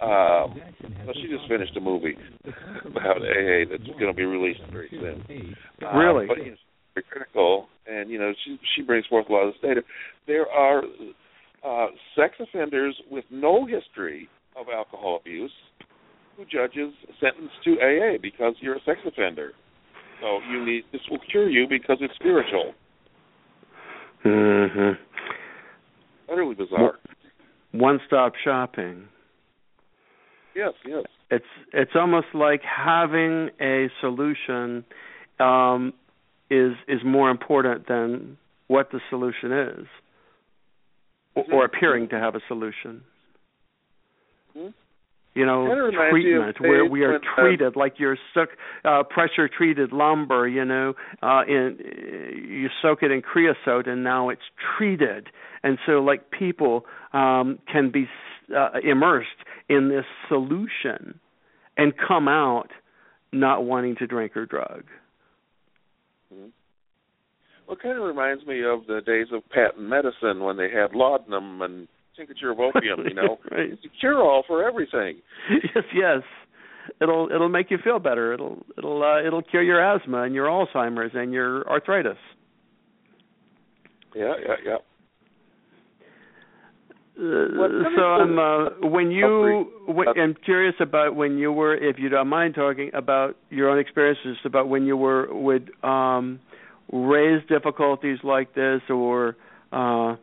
[0.00, 0.60] um,
[1.06, 2.16] well, she just finished a movie
[2.84, 5.56] about AA that's going to be released very soon.
[5.82, 6.26] Uh, really?
[6.26, 6.56] But you know,
[6.94, 9.82] very critical, and you know she she brings forth a lot of this data.
[10.26, 10.82] There are
[11.64, 14.28] uh, sex offenders with no history
[14.58, 15.52] of alcohol abuse
[16.36, 19.52] who judges sentence to AA because you're a sex offender.
[20.20, 22.74] So you need this will cure you because it's spiritual.
[24.24, 24.98] Mhm.
[26.28, 26.98] Utterly bizarre.
[27.72, 29.08] One stop shopping.
[30.54, 31.04] Yes, yes.
[31.30, 34.84] It's it's almost like having a solution
[35.38, 35.92] um,
[36.50, 38.38] is is more important than
[38.68, 39.86] what the solution is,
[41.52, 43.02] or appearing to have a solution.
[44.56, 44.68] Mm-hmm.
[45.34, 45.66] You know,
[46.10, 48.48] treatment where we are uh, treated like you're soak,
[48.86, 50.48] uh, pressure treated lumber.
[50.48, 51.76] You know, uh, in
[52.48, 54.40] you soak it in creosote and now it's
[54.78, 55.26] treated,
[55.62, 58.08] and so like people um, can be
[58.56, 59.28] uh, immersed
[59.68, 61.20] in this solution
[61.76, 62.70] and come out
[63.30, 64.84] not wanting to drink or drug.
[66.32, 66.48] Mm-hmm.
[67.66, 70.94] Well, it kind of reminds me of the days of patent medicine when they had
[70.94, 73.00] laudanum and tincture of opium.
[73.06, 73.72] You know, right.
[73.72, 75.20] it's a cure all for everything.
[75.50, 76.22] yes, yes.
[77.00, 78.32] It'll it'll make you feel better.
[78.32, 82.18] It'll it'll uh, it'll cure your asthma and your Alzheimer's and your arthritis.
[84.14, 84.76] Yeah, yeah, yeah.
[87.18, 92.10] Uh, so I'm uh, when you when, I'm curious about when you were if you
[92.10, 96.40] don't mind talking about your own experiences about when you were would um
[96.92, 99.34] raise difficulties like this or
[99.72, 100.16] uh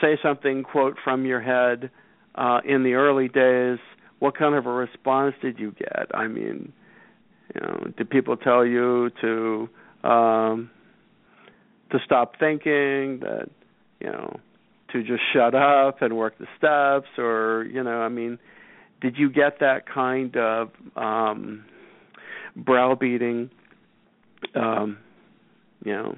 [0.00, 1.90] say something quote from your head
[2.34, 3.78] uh, in the early days,
[4.18, 6.06] what kind of a response did you get?
[6.14, 6.72] I mean,
[7.54, 9.68] you know, did people tell you to
[10.08, 10.70] um,
[11.90, 13.48] to stop thinking that
[14.00, 14.40] you know
[14.92, 18.38] to just shut up and work the steps, or you know, I mean,
[19.00, 21.64] did you get that kind of um,
[22.56, 23.50] browbeating?
[24.54, 24.98] Um,
[25.84, 26.16] you know,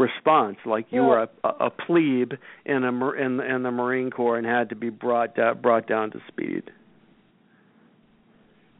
[0.00, 2.32] response, like you were a, a plebe
[2.64, 6.10] in a in in the Marine Corps and had to be brought down, brought down
[6.12, 6.70] to speed.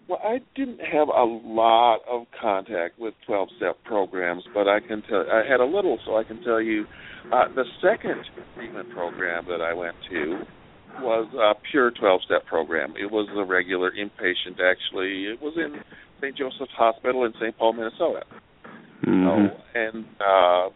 [0.09, 5.25] Well, I didn't have a lot of contact with 12-step programs, but I can tell
[5.31, 6.85] I had a little, so I can tell you
[7.33, 8.25] uh, the second
[8.57, 10.41] treatment program that I went to
[11.01, 12.95] was a pure 12-step program.
[13.01, 14.59] It was a regular inpatient.
[14.59, 15.81] Actually, it was in
[16.21, 16.37] St.
[16.37, 17.57] Joseph's Hospital in St.
[17.57, 18.25] Paul, Minnesota.
[19.07, 19.47] Mm-hmm.
[19.47, 20.75] So, and uh,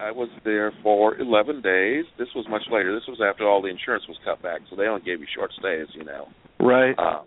[0.00, 2.04] I was there for 11 days.
[2.18, 2.94] This was much later.
[2.94, 5.50] This was after all the insurance was cut back, so they only gave you short
[5.58, 6.28] stays, you know.
[6.60, 6.98] Right.
[6.98, 7.26] Um,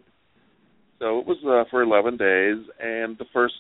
[1.00, 3.56] So it was uh, for 11 days, and the first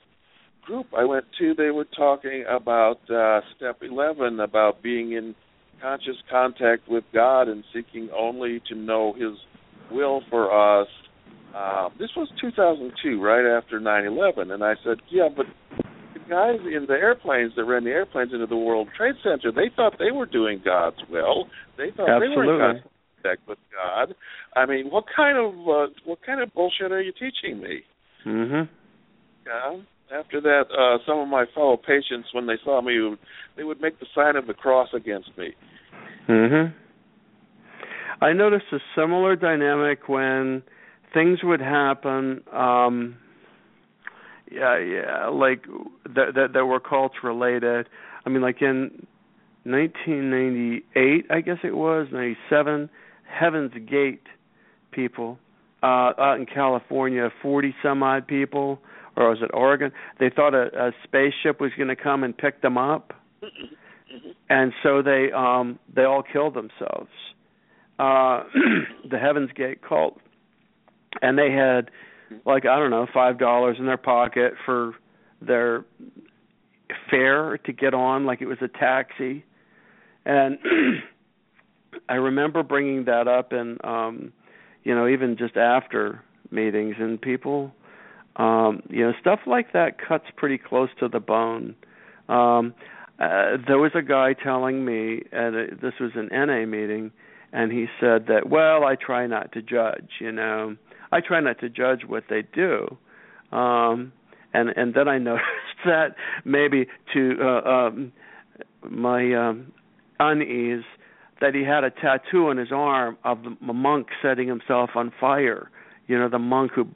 [0.66, 5.34] group I went to, they were talking about uh, step 11, about being in
[5.82, 9.38] conscious contact with God and seeking only to know His
[9.92, 10.88] will for us.
[11.56, 15.48] Uh, this was 2002, right after 9/11, and I said, "Yeah, but
[16.30, 19.96] guys in the airplanes that ran the airplanes into the World Trade Center, they thought
[20.00, 21.48] they were doing God's will.
[21.78, 22.46] They thought Absolutely.
[22.46, 22.84] they were in
[23.24, 24.16] contact with God.
[24.56, 27.84] I mean, what kind of uh, what kind of bullshit are you teaching me?"
[28.26, 28.70] Mhm.
[29.46, 29.78] Yeah.
[30.12, 33.16] After that, uh, some of my fellow patients, when they saw me,
[33.56, 35.54] they would make the sign of the cross against me.
[36.28, 36.74] Mhm.
[38.22, 40.64] I noticed a similar dynamic when
[41.14, 43.16] things would happen um
[44.52, 45.66] yeah, yeah, like
[46.06, 47.88] that that that were cult related.
[48.26, 49.06] I mean like in
[49.64, 52.90] 1998, I guess it was, 97,
[53.24, 54.24] Heaven's Gate
[54.92, 55.38] people
[55.84, 58.80] uh out in California, 40 some odd people
[59.16, 59.92] or was it Oregon?
[60.20, 63.14] They thought a, a spaceship was going to come and pick them up.
[64.50, 67.12] And so they um they all killed themselves.
[68.00, 68.44] Uh
[69.10, 70.20] the Heaven's Gate cult.
[71.22, 71.92] And they had
[72.46, 74.94] like I don't know, five dollars in their pocket for
[75.42, 75.86] their
[77.10, 79.46] fare to get on, like it was a taxi.
[80.26, 80.60] And
[82.10, 84.34] I remember bringing that up, and um,
[84.84, 87.72] you know, even just after meetings, and people,
[88.36, 91.76] um, you know, stuff like that cuts pretty close to the bone.
[92.28, 92.74] Um,
[93.20, 97.12] uh, there was a guy telling me, and this was an NA meeting,
[97.52, 100.78] and he said that, well, I try not to judge, you know.
[101.12, 102.98] I try not to judge what they do.
[103.52, 104.14] Um
[104.54, 105.46] and and then I noticed
[105.86, 108.12] that maybe to uh, um
[108.90, 109.72] my um
[110.20, 110.84] unease
[111.42, 115.72] that he had a tattoo on his arm of the monk setting himself on fire.
[116.08, 116.88] You know, the monk who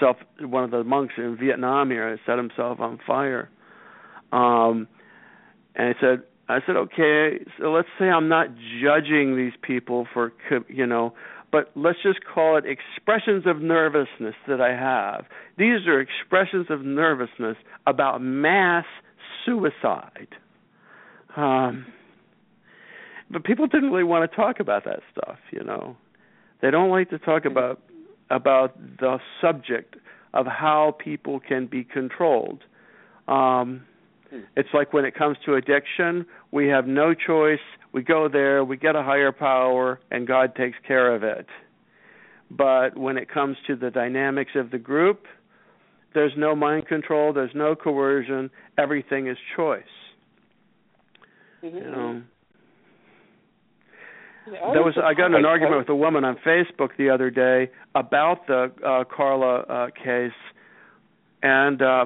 [0.00, 3.48] self one of the monks in Vietnam here set himself on fire.
[4.32, 4.88] Um
[5.76, 8.48] and I said I said okay, so let's say I'm not
[8.82, 10.32] judging these people for
[10.68, 11.14] you know
[11.54, 15.26] but let's just call it expressions of nervousness that I have.
[15.56, 18.84] These are expressions of nervousness about mass
[19.46, 20.34] suicide.
[21.36, 21.86] Um,
[23.30, 25.96] but people didn't really want to talk about that stuff, you know.
[26.60, 27.80] They don't like to talk about
[28.30, 29.94] about the subject
[30.32, 32.64] of how people can be controlled.
[33.28, 33.84] Um,
[34.56, 37.60] it's like when it comes to addiction, we have no choice.
[37.92, 41.46] We go there, we get a higher power, and God takes care of it.
[42.50, 45.26] But when it comes to the dynamics of the group,
[46.14, 49.82] there's no mind control, there's no coercion, everything is choice.
[51.62, 51.76] Mm-hmm.
[51.76, 52.22] You know.
[54.46, 57.70] There was I got in an argument with a woman on Facebook the other day
[57.94, 60.32] about the uh Karla uh case
[61.42, 62.04] and uh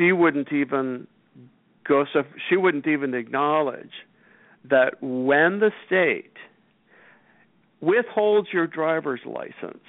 [0.00, 1.06] she wouldn't even
[1.86, 3.92] go so she wouldn't even acknowledge
[4.68, 6.32] that when the state
[7.80, 9.84] withholds your driver's license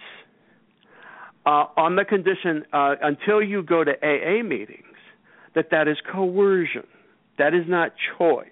[1.45, 4.85] uh on the condition uh until you go to AA meetings
[5.55, 6.87] that that is coercion.
[7.37, 8.47] That is not choice.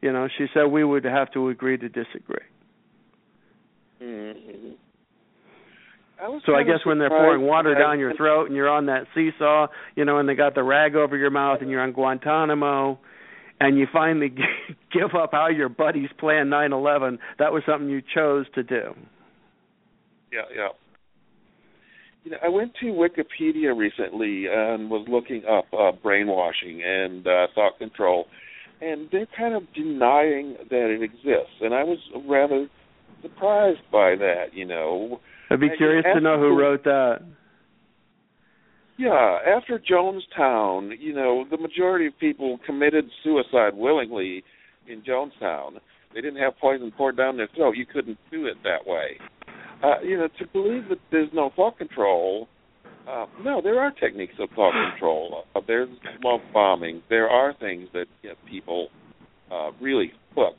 [0.00, 2.46] You know she said we would have to agree to disagree.
[4.02, 4.74] Mhm.
[6.22, 9.06] I So I guess when they're pouring water down your throat and you're on that
[9.14, 12.98] seesaw, you know, and they got the rag over your mouth and you're on Guantanamo,
[13.58, 14.28] and you finally
[14.92, 18.94] give up how your buddies planned 9/11, that was something you chose to do.
[20.32, 20.68] Yeah, yeah.
[22.24, 27.48] You know, I went to Wikipedia recently and was looking up uh, brainwashing and uh,
[27.52, 28.26] thought control,
[28.80, 32.68] and they're kind of denying that it exists, and I was rather
[33.22, 34.54] surprised by that.
[34.54, 35.20] You know,
[35.52, 37.20] I'd be curious to know who wrote that.
[38.98, 39.38] yeah.
[39.56, 44.44] After Jonestown, you know, the majority of people committed suicide willingly
[44.88, 45.78] in Jonestown.
[46.14, 47.76] They didn't have poison poured down their throat.
[47.76, 49.18] You couldn't do it that way.
[49.82, 52.48] Uh, you know, to believe that there's no thought control.
[53.08, 55.44] Uh, no, there are techniques of thought control.
[55.54, 55.88] Uh, there's
[56.22, 57.02] love bombing.
[57.10, 58.88] There are things that get people
[59.50, 60.58] uh, really hooked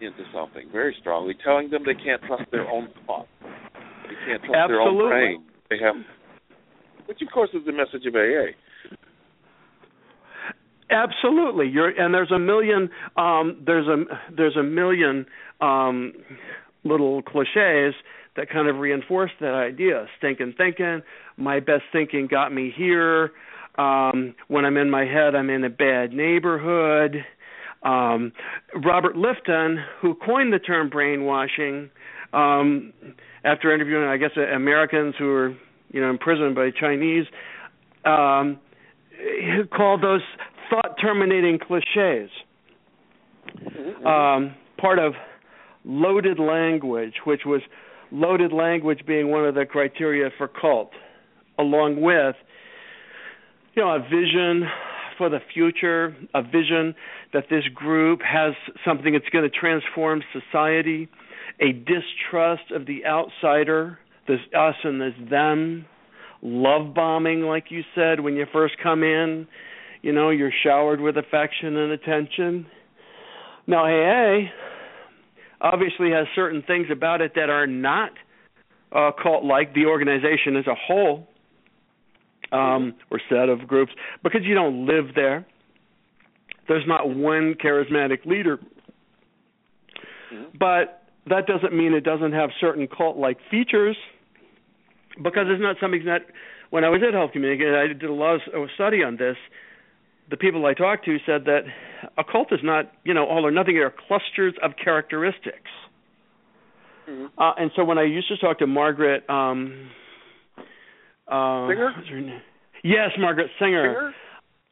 [0.00, 3.28] into something very strongly, telling them they can't trust their own thoughts.
[4.08, 5.10] They can't trust their own Absolutely.
[5.10, 5.44] brain.
[5.70, 5.96] They have,
[7.06, 8.54] which of course is the message of AA.
[10.90, 11.68] Absolutely.
[11.68, 14.04] You're and there's a million um there's a
[14.36, 15.26] there's a million
[15.60, 16.12] um
[16.84, 17.92] little clichés
[18.36, 20.06] that kind of reinforce that idea.
[20.18, 21.02] Stinking thinking,
[21.36, 23.32] my best thinking got me here.
[23.78, 27.24] Um when I'm in my head I'm in a bad neighborhood.
[27.82, 28.32] Um
[28.84, 31.90] Robert Lifton, who coined the term brainwashing,
[32.32, 32.92] um,
[33.46, 35.56] after interviewing, I guess, Americans who were
[35.92, 37.24] you know imprisoned by Chinese,
[38.04, 38.58] um,
[39.10, 40.22] he called those
[40.68, 42.30] thought terminating cliches.
[43.56, 44.06] Mm-hmm.
[44.06, 45.14] Um, part of
[45.84, 47.62] loaded language, which was
[48.10, 50.90] loaded language being one of the criteria for cult,
[51.58, 52.34] along with
[53.74, 54.68] you know a vision
[55.16, 56.94] for the future, a vision
[57.32, 58.52] that this group has
[58.84, 61.08] something that's going to transform society,
[61.60, 65.86] a distrust of the outsider, this us and this them,
[66.42, 69.46] love bombing, like you said when you first come in.
[70.02, 72.66] You know, you're showered with affection and attention.
[73.66, 74.48] Now, AA
[75.60, 78.10] obviously has certain things about it that are not
[78.92, 81.26] uh, cult like the organization as a whole
[82.52, 83.92] um, or set of groups
[84.22, 85.46] because you don't live there.
[86.68, 88.58] There's not one charismatic leader.
[90.58, 93.96] But that doesn't mean it doesn't have certain cult like features
[95.22, 96.22] because it's not something that
[96.70, 99.36] when I was at Health Communications, I did a lot of study on this.
[100.30, 101.62] The people I talked to said that
[102.18, 103.74] a cult is not, you know, all or nothing.
[103.74, 105.70] There are clusters of characteristics.
[107.08, 107.38] Mm-hmm.
[107.38, 109.90] Uh, and so when I used to talk to Margaret, um,
[111.28, 111.92] uh, Singer?
[111.96, 112.40] what's her name?
[112.82, 113.94] Yes, Margaret Singer.
[113.94, 114.14] Singer?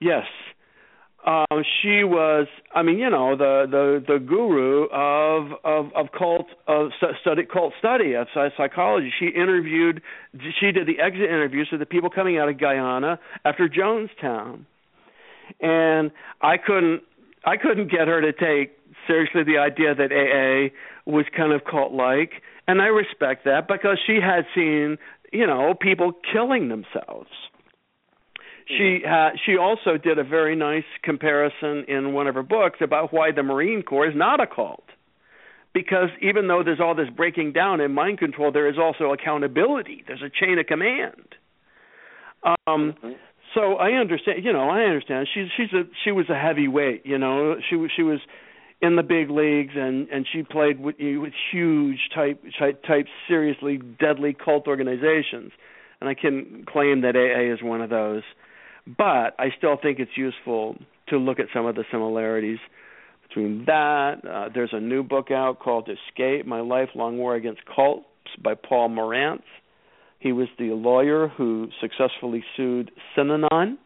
[0.01, 0.25] Yes.
[1.27, 6.47] Um, she was, I mean, you know, the the the guru of of of cult
[6.69, 6.91] of
[7.23, 9.11] study cult study of psychology.
[9.19, 10.03] She interviewed,
[10.61, 14.67] she did the exit interviews with the people coming out of Guyana after Jonestown,
[15.61, 16.11] and
[16.43, 17.03] I couldn't
[17.47, 20.75] I couldn't get her to take seriously the idea that AA
[21.11, 24.99] was kind of cult like, and I respect that because she had seen,
[25.33, 27.31] you know, people killing themselves
[28.67, 33.13] she uh, she also did a very nice comparison in one of her books about
[33.13, 34.85] why the Marine Corps is not a cult.
[35.73, 40.05] Because even though there's all this breaking down in mind control, there is also accountability.
[40.07, 41.35] There's a chain of command.
[42.67, 42.95] Um,
[43.55, 44.45] so I understand.
[44.45, 45.27] You know, I understand.
[45.35, 47.05] She's she's a she was a heavyweight.
[47.05, 48.21] You know, she was she was
[48.81, 54.35] in the big leagues and and she played with with huge type, type seriously deadly
[54.35, 55.53] cult organizations.
[56.01, 58.23] And I can claim that AA is one of those
[58.87, 60.77] but I still think it's useful
[61.09, 62.59] to look at some of the similarities
[63.29, 64.21] between that.
[64.25, 68.05] Uh, there's a new book out called Escape My Lifelong War Against Cults
[68.43, 69.43] by Paul Morantz.
[70.19, 73.77] He was the lawyer who successfully sued Synanon,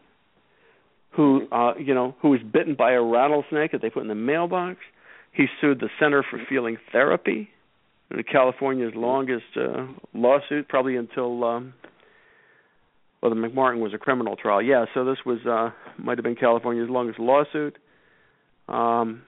[1.11, 4.15] who uh, you know, who was bitten by a rattlesnake that they put in the
[4.15, 4.77] mailbox.
[5.33, 7.49] He sued the Center for Feeling Therapy,
[8.31, 11.73] California's longest uh, lawsuit, probably until um,
[13.21, 14.61] well, the McMartin was a criminal trial.
[14.61, 17.77] Yeah, so this was uh might have been California's longest lawsuit.
[18.67, 19.23] Um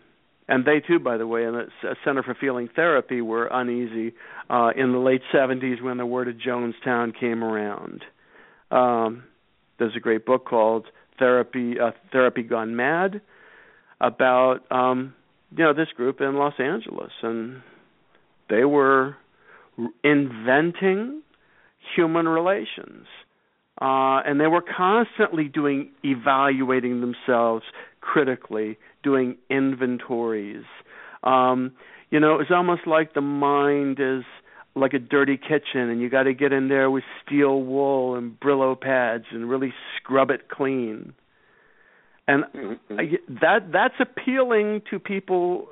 [0.47, 4.13] and they too, by the way, in the Center for Feeling Therapy were uneasy
[4.49, 8.03] uh in the late 70s when the word of Jonestown came around.
[8.69, 9.23] Um
[9.77, 10.87] there's a great book called
[11.19, 13.21] Therapy uh, Therapy Gone Mad
[13.99, 15.13] about um
[15.55, 17.61] you know this group in Los Angeles and
[18.49, 19.17] they were
[20.03, 21.21] inventing
[21.95, 23.07] human relations
[23.81, 27.65] uh, and they were constantly doing evaluating themselves
[27.99, 30.63] critically, doing inventories.
[31.23, 31.71] Um,
[32.11, 34.23] you know, it's almost like the mind is
[34.75, 38.39] like a dirty kitchen, and you got to get in there with steel wool and
[38.39, 41.13] Brillo pads and really scrub it clean.
[42.27, 42.99] And mm-hmm.
[42.99, 43.03] I,
[43.41, 45.67] that that's appealing to people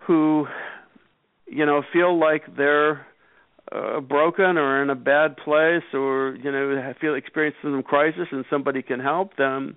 [0.00, 0.46] who,
[1.46, 3.06] you know, feel like they're
[3.72, 8.44] uh, broken or in a bad place or you know feel experiencing some crisis and
[8.50, 9.76] somebody can help them.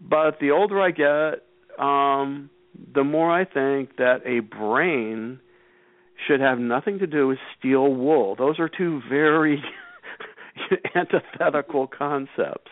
[0.00, 1.44] But the older i get
[1.82, 2.48] um
[2.94, 5.40] the more i think that a brain
[6.26, 8.36] should have nothing to do with steel wool.
[8.36, 9.62] Those are two very
[10.94, 12.70] antithetical concepts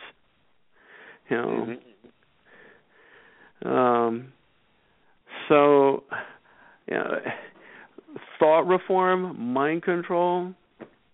[1.28, 1.76] you know.
[3.64, 3.68] Mm-hmm.
[3.68, 4.32] um
[5.48, 6.04] so
[6.86, 7.18] you know
[8.38, 10.54] thought reform, mind control,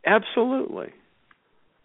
[0.07, 0.89] absolutely.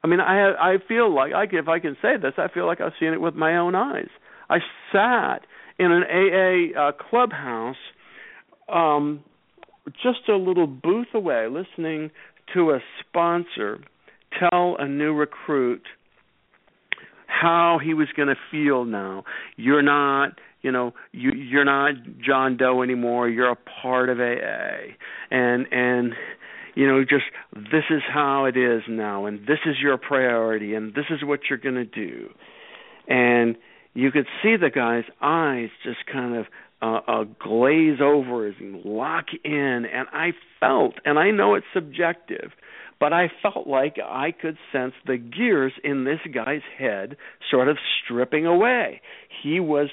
[0.03, 2.81] I mean, I I feel like I if I can say this, I feel like
[2.81, 4.09] I've seen it with my own eyes.
[4.49, 4.59] I
[4.91, 5.45] sat
[5.77, 7.75] in an AA uh, clubhouse,
[8.67, 9.23] um,
[10.03, 12.11] just a little booth away, listening
[12.53, 13.79] to a sponsor
[14.39, 15.83] tell a new recruit
[17.27, 19.23] how he was going to feel now.
[19.55, 21.93] You're not you know you you're not
[22.25, 23.29] John Doe anymore.
[23.29, 24.93] You're a part of AA,
[25.31, 26.13] and and
[26.75, 30.93] you know just this is how it is now, and this is your priority, and
[30.93, 32.29] this is what you're going to do,
[33.07, 33.55] and
[33.93, 36.45] you could see the guy's eyes just kind of
[36.81, 42.51] uh, uh, glaze over and lock in, and I felt, and I know it's subjective,
[42.99, 47.17] but I felt like I could sense the gears in this guy's head
[47.49, 49.01] sort of stripping away.
[49.43, 49.89] He was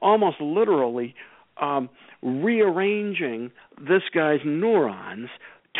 [0.00, 1.14] almost literally
[1.60, 1.88] um,
[2.22, 5.28] rearranging this guy's neurons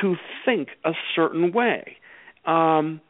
[0.01, 1.97] to think a certain way.
[2.45, 3.01] Um,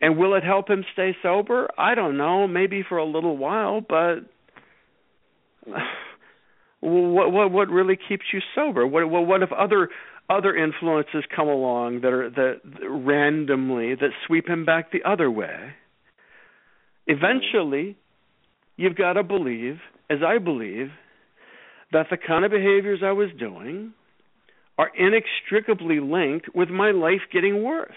[0.00, 1.68] and will it help him stay sober?
[1.78, 4.20] I don't know, maybe for a little while, but
[6.80, 8.86] what what what really keeps you sober?
[8.86, 9.88] What what what if other
[10.28, 15.72] other influences come along that are that randomly that sweep him back the other way?
[17.06, 17.96] Eventually,
[18.76, 19.78] you've got to believe,
[20.10, 20.88] as I believe,
[21.92, 23.92] that the kind of behaviors I was doing
[24.78, 27.90] are inextricably linked with my life getting worse.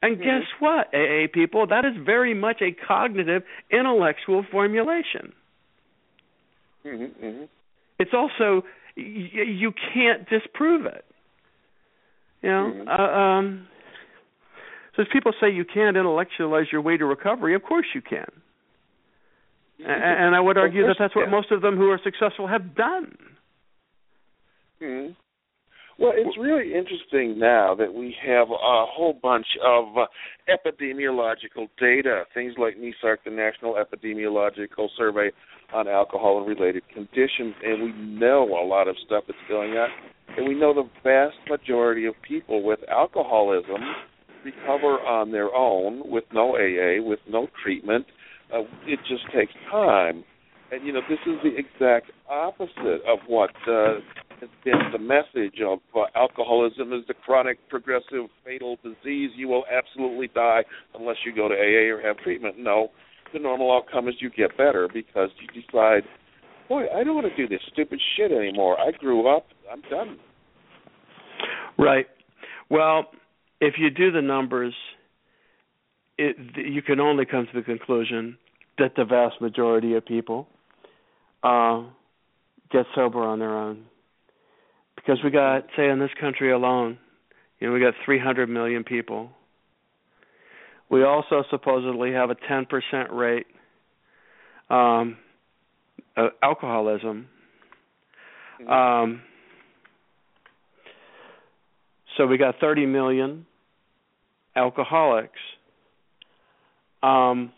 [0.00, 0.24] And mm-hmm.
[0.24, 1.66] guess what, AA people?
[1.66, 5.32] That is very much a cognitive, intellectual formulation.
[6.86, 7.44] Mm-hmm, mm-hmm.
[7.98, 8.64] It's also
[8.96, 9.02] y-
[9.46, 11.04] you can't disprove it.
[12.42, 12.88] You know, mm-hmm.
[12.88, 13.68] uh, um,
[14.94, 18.30] so as people say you can't intellectualize your way to recovery, of course you can.
[19.78, 22.74] And, and I would argue that that's what most of them who are successful have
[22.74, 23.16] done.
[24.82, 25.12] Mm-hmm.
[25.98, 30.06] Well, it's really interesting now that we have a whole bunch of uh,
[30.48, 35.32] epidemiological data, things like NESARC, the National Epidemiological Survey
[35.74, 39.88] on Alcohol and Related Conditions, and we know a lot of stuff that's going on.
[40.36, 43.82] And we know the vast majority of people with alcoholism
[44.44, 48.06] recover on their own with no AA, with no treatment.
[48.52, 50.24] Uh, it just takes time.
[50.70, 53.94] And, you know, this is the exact opposite of what uh,
[54.40, 59.30] has been the message of uh, alcoholism is the chronic, progressive, fatal disease.
[59.34, 62.56] You will absolutely die unless you go to AA or have treatment.
[62.58, 62.90] No,
[63.32, 66.02] the normal outcome is you get better because you decide,
[66.68, 68.78] boy, I don't want to do this stupid shit anymore.
[68.78, 69.46] I grew up.
[69.70, 70.18] I'm done.
[71.78, 72.06] Right.
[72.70, 73.06] Well,
[73.60, 74.74] if you do the numbers,
[76.18, 78.36] it, you can only come to the conclusion
[78.78, 80.48] that the vast majority of people
[81.42, 81.82] uh,
[82.70, 83.84] get sober on their own
[85.08, 86.98] because we got say in this country alone,
[87.58, 89.30] you know, we got 300 million people.
[90.90, 92.66] We also supposedly have a 10%
[93.12, 93.46] rate
[94.70, 95.16] um,
[96.16, 97.26] of alcoholism.
[98.60, 98.70] Mm-hmm.
[98.70, 99.22] Um,
[102.16, 103.46] so we got 30 million
[104.56, 105.38] alcoholics.
[107.02, 107.52] Um,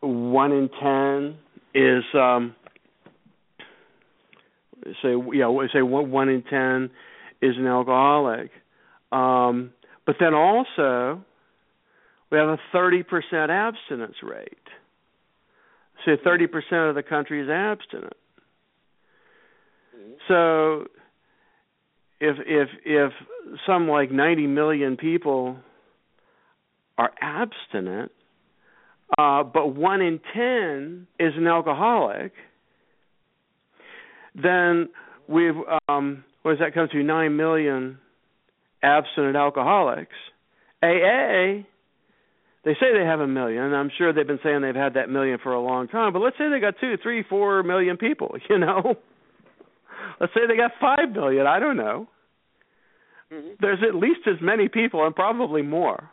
[0.00, 1.36] one in ten
[1.74, 2.54] is um,
[5.02, 6.90] say yeah say one, one in ten
[7.42, 8.50] is an alcoholic.
[9.12, 9.72] Um
[10.06, 11.24] but then also
[12.30, 13.04] we have a 30%
[13.48, 14.56] abstinence rate.
[16.04, 18.14] So 30% of the country is abstinent.
[19.96, 20.12] Mm-hmm.
[20.28, 20.86] so
[22.20, 23.12] if if if
[23.66, 25.56] some like 90 million people
[27.00, 28.12] are abstinent
[29.18, 32.32] uh, but one in ten is an alcoholic,
[34.40, 34.88] then
[35.28, 35.54] we've
[35.88, 37.02] um, what does that come to?
[37.02, 37.98] Nine million
[38.82, 40.14] abstinent alcoholics.
[40.82, 41.66] AA,
[42.64, 43.74] they say they have a million.
[43.74, 46.12] I'm sure they've been saying they've had that million for a long time.
[46.12, 48.36] But let's say they got two, three, four million people.
[48.48, 48.94] You know,
[50.20, 51.46] let's say they got five million.
[51.48, 52.08] I don't know.
[53.32, 53.48] Mm-hmm.
[53.60, 56.10] There's at least as many people, and probably more,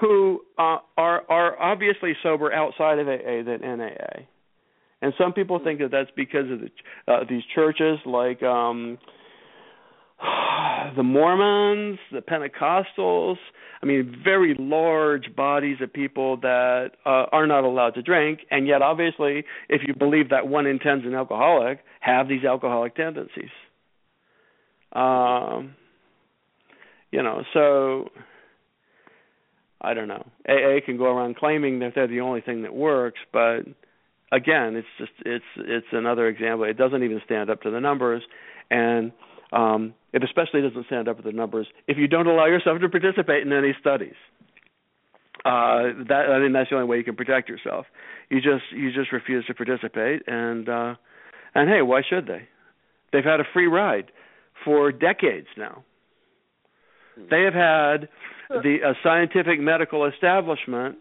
[0.00, 4.24] who uh, are are obviously sober outside of AA than NAA.
[5.02, 8.98] And some people think that that's because of the, uh, these churches like um,
[10.96, 13.36] the Mormons, the Pentecostals.
[13.82, 18.66] I mean, very large bodies of people that uh, are not allowed to drink, and
[18.66, 22.96] yet, obviously, if you believe that one in ten is an alcoholic, have these alcoholic
[22.96, 23.50] tendencies.
[24.92, 25.74] Um,
[27.10, 28.08] you know, so
[29.84, 30.26] I don't know.
[30.48, 33.60] AA can go around claiming that they're the only thing that works, but
[34.32, 36.64] again, it's just it's it's another example.
[36.64, 38.22] It doesn't even stand up to the numbers,
[38.70, 39.12] and
[39.52, 42.88] um, it especially doesn't stand up to the numbers if you don't allow yourself to
[42.88, 44.14] participate in any studies.
[45.44, 47.86] Uh, that I mean that's the only way you can protect yourself.
[48.30, 50.94] You just you just refuse to participate, and uh,
[51.54, 52.48] and hey, why should they?
[53.12, 54.10] They've had a free ride
[54.64, 55.84] for decades now.
[57.30, 58.08] They have had
[58.48, 60.98] the uh, scientific medical establishment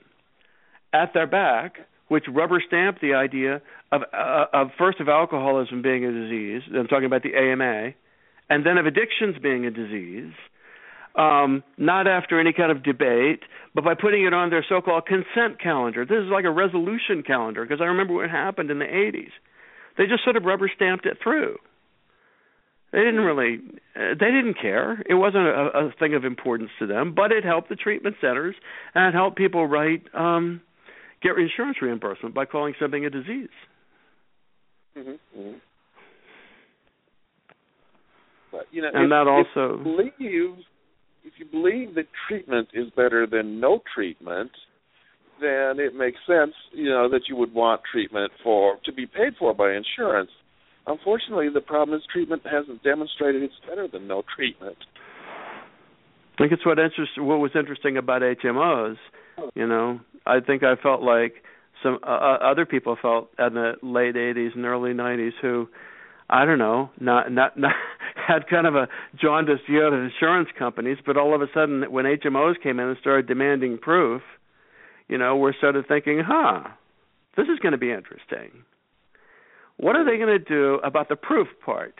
[0.94, 1.78] at their back
[2.10, 6.62] which rubber stamped the idea of uh, of first of alcoholism being a disease.
[6.78, 7.94] I'm talking about the AMA,
[8.50, 10.34] and then of addictions being a disease.
[11.16, 13.42] um, not after any kind of debate,
[13.76, 16.06] but by putting it on their so-called consent calendar.
[16.06, 19.32] This is like a resolution calendar because I remember what happened in the 80s.
[19.98, 21.58] They just sort of rubber stamped it through.
[22.94, 23.58] They didn't really,
[23.96, 25.02] uh, they didn't care.
[25.10, 28.56] It wasn't a, a thing of importance to them, but it helped the treatment centers
[28.94, 30.62] and it helped people write, um,
[31.24, 33.50] get insurance reimbursement by calling something a disease.
[34.96, 35.40] Mm-hmm.
[35.40, 35.58] Mm-hmm.
[38.52, 40.56] But you know, and if, that also if you believe
[41.26, 44.52] if you believe that treatment is better than no treatment,
[45.42, 49.34] then it makes sense, you know, that you would want treatment for to be paid
[49.40, 50.30] for by insurance.
[50.86, 54.78] Unfortunately, the problem is treatment hasn't demonstrated it's better than no treatment.
[56.34, 58.98] I think it's what interest what was interesting about HMOs.
[59.56, 61.36] You know, I think I felt like
[61.82, 65.68] some uh, uh other people felt in the late 80s and early 90s who
[66.30, 67.74] I don't know, not not not
[68.16, 68.88] had kind of a
[69.22, 72.98] jaundiced view of insurance companies, but all of a sudden when HMOs came in and
[73.00, 74.22] started demanding proof,
[75.08, 76.64] you know, we're sort of thinking, huh,
[77.38, 78.64] this is going to be interesting.
[79.78, 81.96] What are they going to do about the proof part?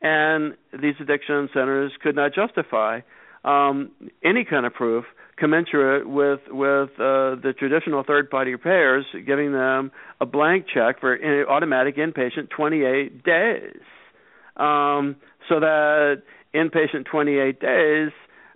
[0.00, 3.00] And these addiction centers could not justify
[3.44, 3.90] um,
[4.24, 5.04] any kind of proof
[5.36, 9.90] commensurate with with uh, the traditional third party payers giving them
[10.20, 13.80] a blank check for in, automatic inpatient 28 days
[14.56, 15.16] um,
[15.48, 16.22] so that
[16.54, 18.10] inpatient 28 days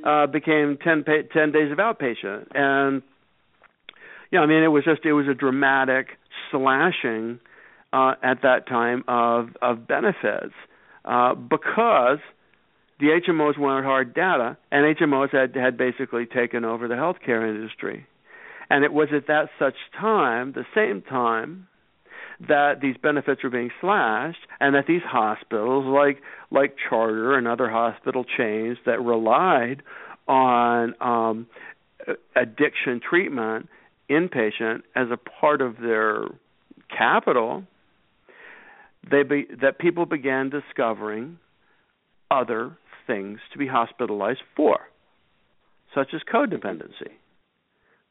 [0.05, 3.03] uh, became 10, pa- 10 days of outpatient and
[4.31, 6.09] yeah, you know, I mean it was just it was a dramatic
[6.51, 7.41] slashing
[7.93, 10.55] uh, at that time of of benefits
[11.05, 12.19] uh, because
[13.01, 18.07] the HMOs wanted hard data, and HMOs had had basically taken over the healthcare industry.
[18.71, 21.69] And it was at that such time, the same time,
[22.47, 26.21] that these benefits were being slashed, and that these hospitals, like
[26.51, 29.83] like Charter and other hospital chains that relied
[30.27, 31.47] on um,
[32.37, 33.69] addiction treatment
[34.11, 36.25] inpatient as a part of their
[36.97, 37.65] capital,
[39.11, 41.39] they be, that people began discovering
[42.31, 42.77] other
[43.07, 44.81] things to be hospitalized for,
[45.95, 47.13] such as codependency.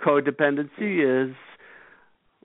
[0.04, 1.36] Codependency is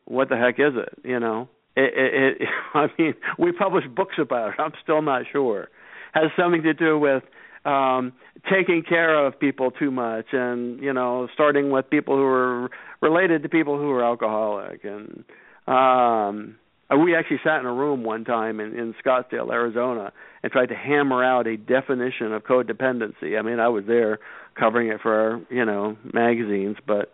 [0.04, 0.98] what the heck is it?
[1.04, 4.54] You know, it, it, it I mean, we publish books about it.
[4.58, 5.68] I'm still not sure.
[6.12, 7.22] Has something to do with
[7.64, 8.12] um
[8.50, 12.70] taking care of people too much and you know starting with people who are
[13.00, 15.24] related to people who are alcoholic and
[15.68, 16.56] um
[16.96, 20.12] we actually sat in a room one time in, in Scottsdale, Arizona,
[20.42, 23.38] and tried to hammer out a definition of codependency.
[23.38, 24.18] I mean, I was there
[24.58, 27.12] covering it for our, you know magazines, but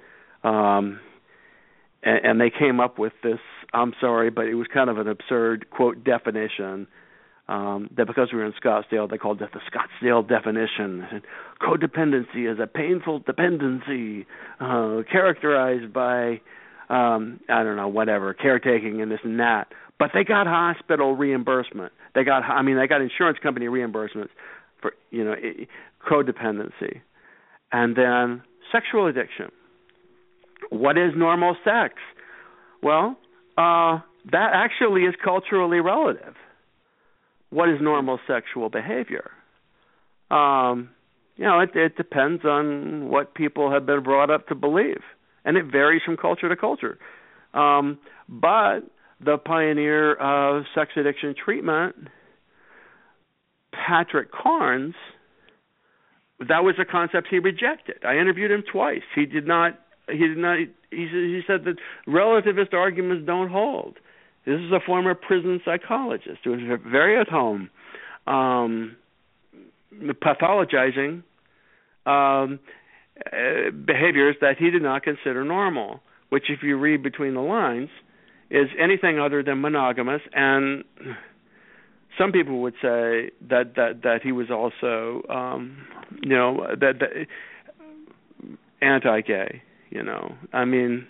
[0.49, 1.01] um,
[2.03, 3.41] and, and they came up with this.
[3.73, 6.87] I'm sorry, but it was kind of an absurd quote definition.
[7.49, 11.07] Um, that because we were in Scottsdale, they called it the Scottsdale definition.
[11.11, 11.23] And
[11.63, 14.27] codependency is a painful dependency
[14.61, 16.43] uh, characterized by
[16.89, 19.69] um I don't know whatever caretaking and this and that.
[19.99, 21.93] But they got hospital reimbursement.
[22.15, 24.31] They got I mean they got insurance company reimbursements
[24.81, 25.35] for you know
[26.09, 27.01] codependency.
[27.73, 29.51] And then sexual addiction.
[30.71, 31.95] What is normal sex?
[32.83, 33.17] Well
[33.57, 36.35] uh that actually is culturally relative.
[37.51, 39.31] What is normal sexual behavior?
[40.31, 40.91] Um
[41.37, 45.03] you know it it depends on what people have been brought up to believe
[45.45, 46.99] and it varies from culture to culture.
[47.55, 48.81] Um, but
[49.21, 51.97] the pioneer of sex addiction treatment,
[53.73, 54.95] Patrick Carnes,
[56.41, 58.05] that was a concept he rejected.
[58.05, 59.03] I interviewed him twice.
[59.15, 59.79] He did not.
[60.09, 60.59] He did not.
[60.59, 61.77] He, he said that
[62.07, 63.97] relativist arguments don't hold.
[64.47, 67.71] This is a former prison psychologist who was very at home,
[68.27, 68.97] um,
[69.93, 71.23] pathologizing
[72.07, 72.59] um,
[73.27, 77.91] uh, behaviors that he did not consider normal, which, if you read between the lines,
[78.51, 80.23] is anything other than monogamous.
[80.33, 80.85] And
[82.17, 85.87] some people would say that that that he was also, um,
[86.23, 87.27] you know, that, that
[88.81, 89.63] anti-gay.
[89.91, 91.07] You know, I mean.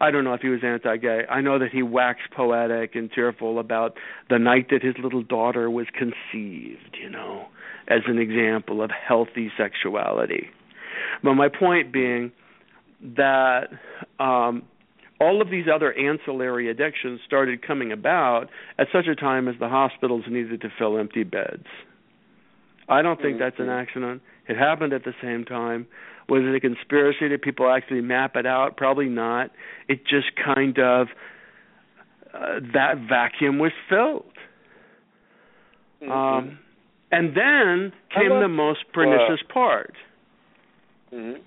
[0.00, 1.26] I don't know if he was anti-gay.
[1.30, 3.96] I know that he waxed poetic and tearful about
[4.28, 7.46] the night that his little daughter was conceived, you know,
[7.86, 10.48] as an example of healthy sexuality.
[11.26, 12.30] But my point being
[13.16, 13.64] that
[14.20, 14.62] um,
[15.20, 18.44] all of these other ancillary addictions started coming about
[18.78, 21.66] at such a time as the hospitals needed to fill empty beds.
[22.88, 24.22] I don't think that's an accident.
[24.48, 25.88] It happened at the same time.
[26.28, 27.28] Was it a conspiracy?
[27.28, 28.76] Did people actually map it out?
[28.76, 29.50] Probably not.
[29.88, 31.08] It just kind of
[32.32, 34.24] uh, that vacuum was filled.
[36.02, 36.12] Mm-hmm.
[36.12, 36.58] Um,
[37.10, 39.94] And then came love- the most pernicious part,
[41.12, 41.40] Mhm.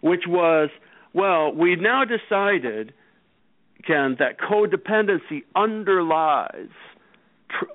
[0.00, 0.70] which was,
[1.12, 2.92] well, we now decided,
[3.84, 6.68] Ken, that codependency underlies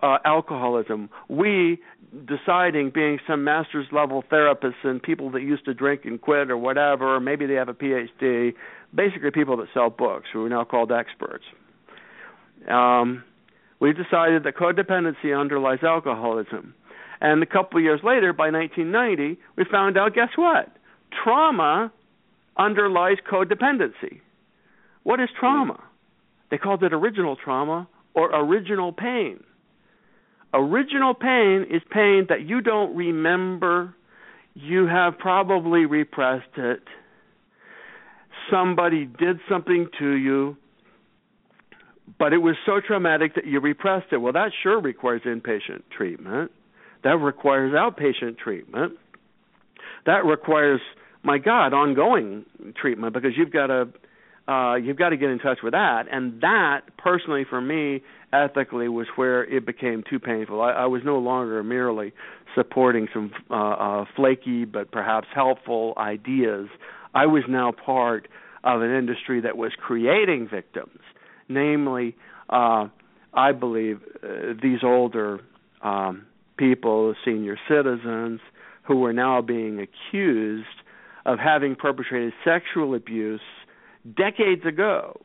[0.01, 1.09] uh, alcoholism.
[1.27, 1.79] We
[2.25, 6.57] deciding being some master's level therapists and people that used to drink and quit or
[6.57, 8.53] whatever, or maybe they have a PhD,
[8.93, 11.43] basically people that sell books who are now called experts.
[12.69, 13.23] Um,
[13.79, 16.73] we decided that codependency underlies alcoholism.
[17.19, 20.69] And a couple of years later, by 1990, we found out guess what?
[21.23, 21.91] Trauma
[22.57, 24.21] underlies codependency.
[25.03, 25.83] What is trauma?
[26.49, 29.43] They called it original trauma or original pain.
[30.53, 33.95] Original pain is pain that you don't remember.
[34.53, 36.83] You have probably repressed it.
[38.51, 40.57] Somebody did something to you,
[42.19, 44.17] but it was so traumatic that you repressed it.
[44.17, 46.51] Well, that sure requires inpatient treatment.
[47.03, 48.93] That requires outpatient treatment.
[50.05, 50.81] That requires,
[51.23, 52.45] my God, ongoing
[52.79, 53.87] treatment because you've got to
[54.47, 56.03] uh, you've got to get in touch with that.
[56.11, 58.03] And that, personally, for me,
[58.33, 60.61] ethically, was where it became too painful.
[60.61, 62.11] I, I was no longer merely
[62.53, 66.67] supporting some uh, uh, flaky but perhaps helpful ideas.
[67.15, 68.27] I was now part
[68.63, 70.99] of an industry that was creating victims,
[71.47, 72.15] namely,
[72.49, 72.87] uh,
[73.33, 75.39] I believe, uh, these older
[75.81, 76.25] um,
[76.57, 78.41] people, senior citizens,
[78.83, 80.67] who were now being accused
[81.25, 83.41] of having perpetrated sexual abuse
[84.17, 85.21] decades ago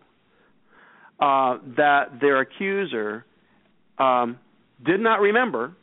[1.21, 3.25] uh, that their accuser
[3.99, 4.39] um,
[4.85, 5.75] did not remember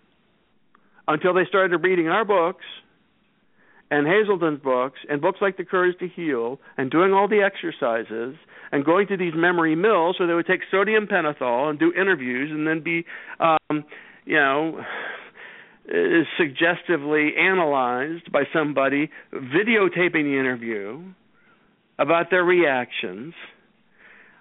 [1.07, 2.63] until they started reading our books
[3.91, 8.35] and Hazelden's books and books like The Courage to Heal and doing all the exercises
[8.71, 12.49] and going to these memory mills where they would take sodium pentothal and do interviews
[12.51, 13.05] and then be,
[13.39, 13.83] um,
[14.25, 14.81] you know,
[16.37, 21.03] suggestively analyzed by somebody videotaping the interview
[21.99, 23.33] about their reactions.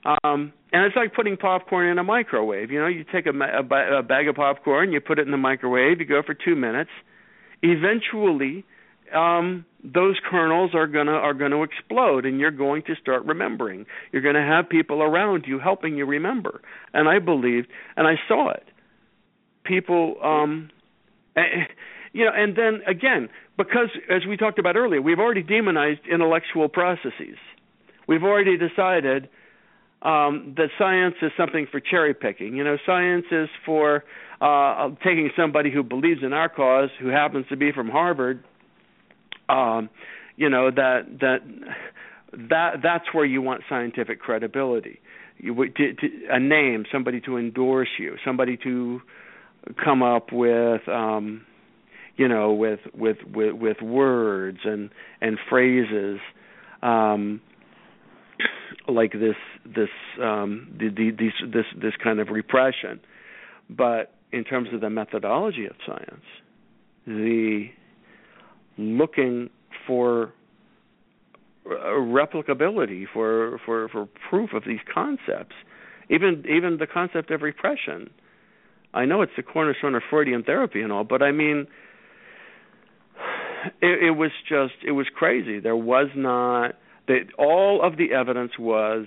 [0.05, 2.71] Um, and it's like putting popcorn in a microwave.
[2.71, 5.39] You know, you take a, a, a bag of popcorn, you put it in the
[5.39, 6.91] microwave, you go for two minutes.
[7.63, 8.65] Eventually,
[9.15, 13.87] um, those kernels are gonna are gonna explode, and you're going to start remembering.
[14.13, 16.61] You're going to have people around you helping you remember.
[16.93, 18.65] And I believed, and I saw it.
[19.65, 20.71] People, um,
[22.13, 26.69] you know, and then again, because as we talked about earlier, we've already demonized intellectual
[26.69, 27.39] processes.
[28.07, 29.29] We've already decided
[30.03, 32.57] um, that science is something for cherry picking.
[32.57, 34.05] You know, science is for
[34.41, 38.45] uh, taking somebody who believes in our cause, who happens to be from Harvard.
[39.49, 39.89] Um,
[40.37, 41.39] you know that that
[42.33, 45.01] that that's where you want scientific credibility.
[45.39, 49.01] You, to, to, a name, somebody to endorse you, somebody to
[49.83, 50.89] come up with.
[50.89, 51.47] Um,
[52.17, 54.91] you know with with with with words and
[55.21, 56.21] and phrases
[56.83, 57.41] um
[58.89, 59.89] like this this
[60.23, 63.01] um the, the, these this this kind of repression
[63.71, 66.25] but in terms of the methodology of science
[67.07, 67.67] the
[68.79, 69.51] looking
[69.87, 70.33] for
[71.67, 75.55] replicability for for for proof of these concepts
[76.11, 78.11] even even the concept of repression
[78.95, 81.67] i know it's the cornerstone of freudian therapy and all but i mean
[83.81, 85.61] it, it was just it was crazy.
[85.61, 86.77] There was not
[87.09, 89.07] that all of the evidence was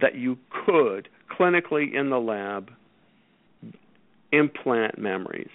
[0.00, 2.70] that you could clinically in the lab
[4.32, 5.50] implant memories.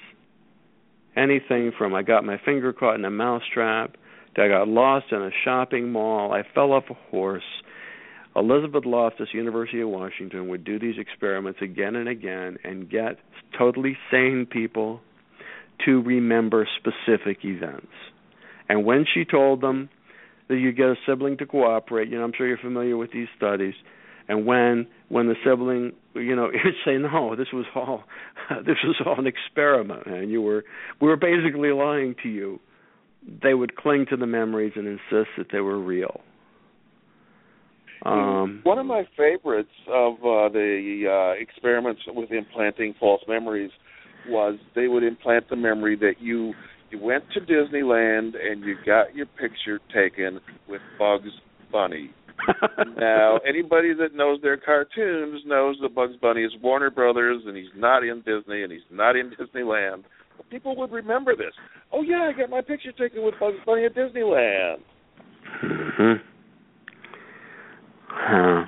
[1.16, 3.96] Anything from I got my finger caught in a mousetrap
[4.36, 7.44] to I got lost in a shopping mall, I fell off a horse.
[8.36, 13.18] Elizabeth Loftus, University of Washington, would do these experiments again and again and get
[13.58, 15.02] totally sane people
[15.86, 17.88] to remember specific events.
[18.68, 19.90] And when she told them
[20.48, 23.28] that you get a sibling to cooperate, you know, I'm sure you're familiar with these
[23.36, 23.74] studies.
[24.28, 28.04] And when when the sibling, you know, you say no, this was all
[28.66, 30.64] this was all an experiment, and you were
[31.02, 32.60] we were basically lying to you.
[33.44, 36.22] They would cling to the memories and insist that they were real.
[38.06, 41.04] Um, One of my favorites of uh, the
[41.36, 43.72] uh, experiments with implanting false memories
[44.28, 46.54] was they would implant the memory that you
[46.92, 51.30] you went to Disneyland and you got your picture taken with Bugs
[51.72, 52.10] Bunny.
[52.98, 57.68] now, anybody that knows their cartoons knows that Bugs Bunny is Warner Brothers and he's
[57.76, 60.04] not in Disney and he's not in Disneyland.
[60.38, 61.54] But people would remember this.
[61.92, 64.78] Oh yeah, I got my picture taken with Bugs Bunny at Disneyland.
[65.62, 66.14] hmm
[68.10, 68.66] Huh.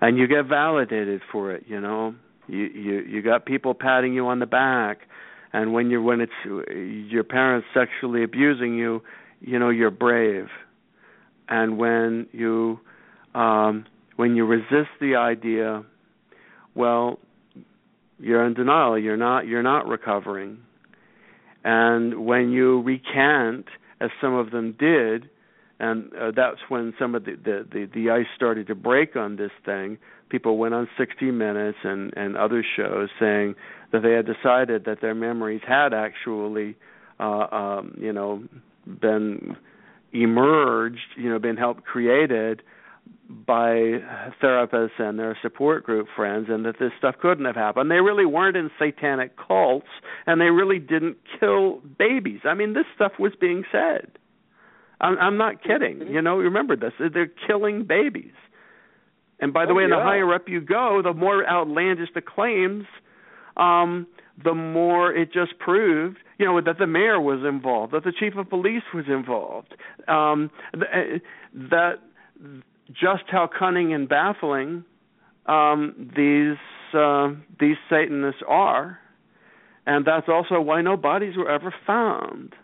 [0.00, 2.14] And you get validated for it, you know.
[2.46, 4.98] You you you got people patting you on the back
[5.56, 6.32] and when you're when it's
[7.10, 9.02] your parents sexually abusing you,
[9.40, 10.48] you know you're brave,
[11.48, 12.78] and when you
[13.34, 15.82] um, when you resist the idea,
[16.74, 17.18] well,
[18.18, 18.98] you're in denial.
[18.98, 20.58] You're not you're not recovering,
[21.64, 23.64] and when you recant,
[23.98, 25.30] as some of them did,
[25.78, 29.36] and uh, that's when some of the, the the the ice started to break on
[29.36, 29.98] this thing.
[30.28, 33.54] People went on 60 Minutes and and other shows saying
[33.92, 36.76] that they had decided that their memories had actually,
[37.20, 38.42] uh, um, you know,
[38.86, 39.56] been
[40.12, 42.62] emerged, you know, been helped created
[43.28, 44.00] by
[44.42, 47.90] therapists and their support group friends and that this stuff couldn't have happened.
[47.90, 49.88] They really weren't in satanic cults
[50.26, 52.40] and they really didn't kill babies.
[52.44, 54.10] I mean, this stuff was being said.
[55.00, 56.06] I'm, I'm not kidding.
[56.08, 56.92] You know, remember this.
[56.98, 58.32] They're killing babies.
[59.38, 59.96] And by the oh, way, yeah.
[59.96, 62.84] the higher up you go, the more outlandish the claims,
[63.56, 64.06] um,
[64.42, 68.34] the more it just proved, you know, that the mayor was involved, that the chief
[68.36, 69.74] of police was involved,
[70.08, 71.22] um, th-
[71.52, 71.94] that
[72.88, 74.84] just how cunning and baffling
[75.46, 76.58] um, these
[76.94, 77.28] uh,
[77.60, 78.98] these Satanists are,
[79.86, 82.54] and that's also why no bodies were ever found.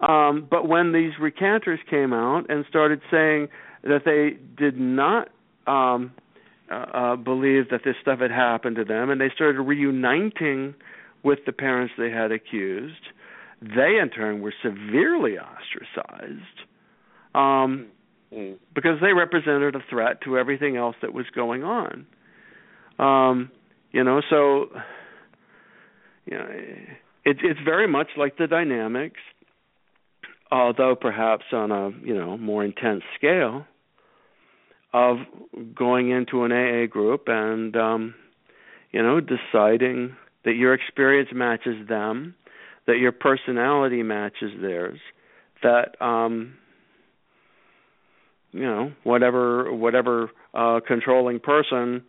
[0.00, 3.48] Um, but when these recanters came out and started saying
[3.82, 5.28] that they did not
[5.66, 6.12] um,
[6.70, 10.74] uh, uh, believe that this stuff had happened to them, and they started reuniting
[11.22, 12.94] with the parents they had accused,
[13.60, 16.42] they in turn were severely ostracized
[17.34, 17.88] um,
[18.74, 22.06] because they represented a threat to everything else that was going on.
[22.98, 23.50] Um,
[23.90, 24.66] you know, so
[26.26, 26.46] you know,
[27.24, 29.20] it, it's very much like the dynamics
[30.50, 33.66] although perhaps on a you know more intense scale
[34.92, 35.18] of
[35.74, 38.14] going into an AA group and um
[38.90, 42.34] you know deciding that your experience matches them
[42.86, 44.98] that your personality matches theirs
[45.62, 46.54] that um
[48.52, 52.02] you know whatever whatever uh controlling person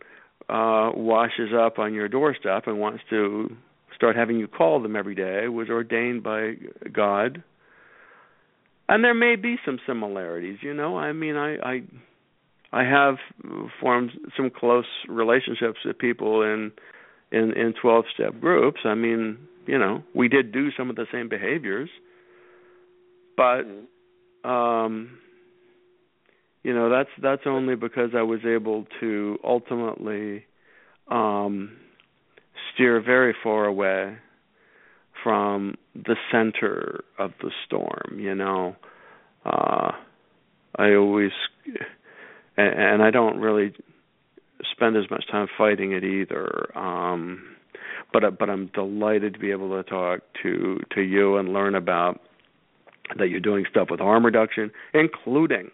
[0.48, 3.54] uh washes up on your doorstep and wants to
[3.94, 6.54] start having you call them every day was ordained by
[6.90, 7.42] God
[8.90, 10.98] and there may be some similarities you know.
[10.98, 11.82] I mean i i
[12.72, 13.16] i have
[13.80, 16.72] formed some close relationships with people in
[17.32, 18.80] in in 12 step groups.
[18.84, 21.88] I mean you know we did do some of the same behaviors.
[23.36, 23.62] But
[24.48, 25.18] um
[26.64, 30.44] you know that's that's only because i was able to ultimately
[31.10, 31.76] um
[32.74, 34.16] steer very far away
[35.22, 38.76] from the center of the storm you know?
[39.44, 39.92] Uh
[40.78, 41.32] i always
[42.56, 43.72] and, and i don't really
[44.70, 47.56] spend as much time fighting it either um
[48.12, 52.20] but but i'm delighted to be able to talk to to you and learn about
[53.18, 55.70] that you're doing stuff with harm reduction including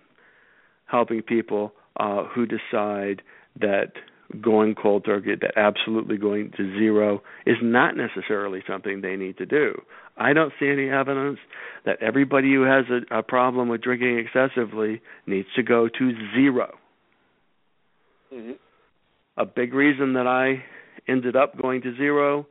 [0.86, 3.22] helping people uh who decide
[3.58, 3.92] that
[4.40, 9.46] going cold turkey, that absolutely going to zero is not necessarily something they need to
[9.46, 9.80] do.
[10.16, 11.38] I don't see any evidence
[11.84, 16.78] that everybody who has a, a problem with drinking excessively needs to go to 0
[18.32, 18.52] Mm-hmm.
[19.36, 20.64] A big reason that I
[21.10, 22.46] ended up going to zero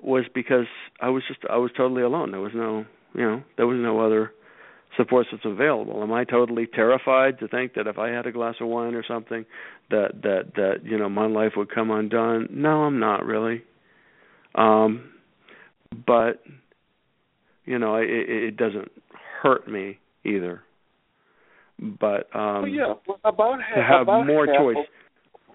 [0.00, 0.66] was because
[1.00, 2.32] I was just I was totally alone.
[2.32, 4.32] There was no you know there was no other
[4.96, 6.02] support that's available.
[6.02, 9.04] Am I totally terrified to think that if I had a glass of wine or
[9.06, 9.44] something
[9.90, 12.48] that that that you know my life would come undone?
[12.50, 13.62] No, I'm not really.
[14.54, 15.10] Um
[16.06, 16.42] but
[17.64, 18.90] you know, it it doesn't
[19.42, 20.62] hurt me either.
[21.78, 24.76] But um well, yeah, well, about half, to have about more half choice.
[24.78, 25.54] Of,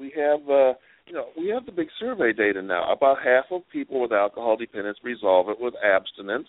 [0.00, 0.74] we have uh
[1.06, 2.92] you know, we have the big survey data now.
[2.92, 6.48] About half of people with alcohol dependence resolve it with abstinence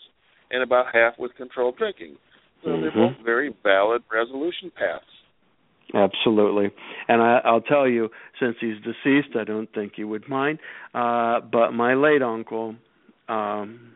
[0.52, 2.18] and about half with controlled drinking.
[2.64, 2.82] So Mhm.
[2.82, 5.06] they're both very valid resolution paths.
[5.93, 6.72] Absolutely.
[7.08, 10.60] And I, I'll tell you, since he's deceased, I don't think he would mind.
[10.93, 12.76] Uh, but my late uncle,
[13.30, 13.93] um,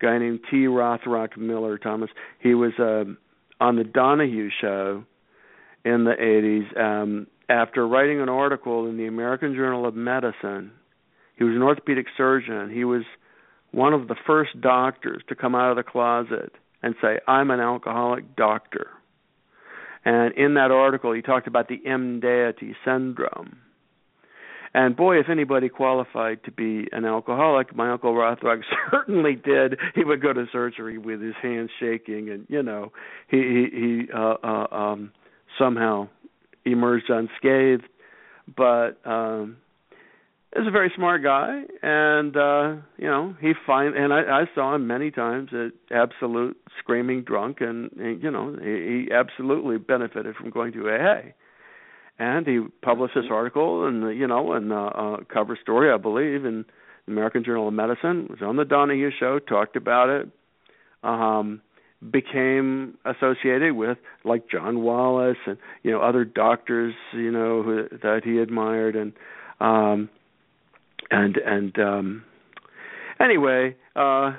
[0.00, 0.66] guy named T.
[0.66, 2.10] Rothrock Miller Thomas,
[2.40, 3.04] he was uh,
[3.60, 5.04] on the Donahue show
[5.84, 6.76] in the 80s.
[6.78, 10.72] Um, after writing an article in the American Journal of Medicine,
[11.36, 12.70] he was an orthopedic surgeon.
[12.70, 13.04] He was
[13.70, 16.52] one of the first doctors to come out of the closet
[16.82, 18.88] and say, I'm an alcoholic doctor.
[20.04, 23.58] And in that article, he talked about the M deity syndrome.
[24.74, 29.78] And boy, if anybody qualified to be an alcoholic, my uncle Rothrock certainly did.
[29.94, 32.92] He would go to surgery with his hands shaking, and you know,
[33.28, 35.12] he he, he uh, uh, um,
[35.58, 36.08] somehow
[36.64, 37.88] emerged unscathed.
[38.56, 39.56] But um,
[40.56, 44.74] is a very smart guy, and uh, you know he find and I, I saw
[44.74, 50.36] him many times at absolute screaming drunk, and, and you know he, he absolutely benefited
[50.36, 51.32] from going to AA.
[52.20, 56.44] And he published this article, and you know, and uh, a cover story, I believe,
[56.44, 56.64] in
[57.06, 58.26] the American Journal of Medicine.
[58.30, 60.28] Was on the Donahue Show, talked about it.
[61.04, 61.60] Um,
[62.10, 68.20] became associated with like John Wallace and you know other doctors you know who, that
[68.24, 69.12] he admired and
[69.60, 70.08] um
[71.10, 72.24] and and um
[73.20, 74.32] anyway uh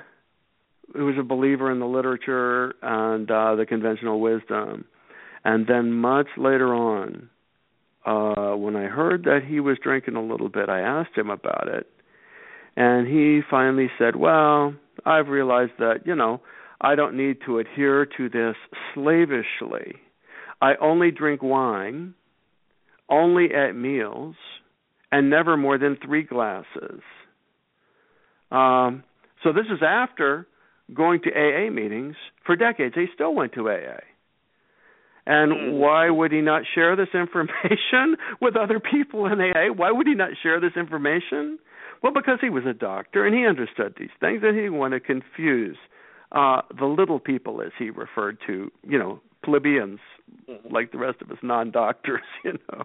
[0.94, 4.84] he was a believer in the literature and uh the conventional wisdom.
[5.44, 7.30] And then much later on
[8.04, 11.68] uh when i heard that he was drinking a little bit i asked him about
[11.68, 11.86] it.
[12.76, 16.40] And he finally said well i've realized that you know
[16.80, 18.56] i don't need to adhere to this
[18.94, 19.96] slavishly.
[20.62, 22.14] I only drink wine
[23.08, 24.36] only at meals
[25.12, 27.00] and never more than three glasses.
[28.50, 29.04] Um,
[29.42, 30.46] so this is after
[30.92, 32.94] going to AA meetings for decades.
[32.94, 34.00] He still went to AA.
[35.26, 35.70] And Hmm.
[35.78, 39.72] why would he not share this information with other people in AA?
[39.72, 41.58] Why would he not share this information?
[42.02, 44.94] Well, because he was a doctor and he understood these things, and he didn't want
[44.94, 45.76] to confuse
[46.32, 50.00] uh, the little people, as he referred to, you know, plebeians,
[50.48, 50.70] Mhm.
[50.72, 52.84] like the rest of us non-doctors, you know.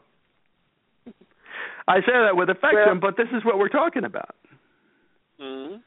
[1.87, 4.35] I say that with affection, Well- but this is what we're talking about.
[5.39, 5.81] Mhm.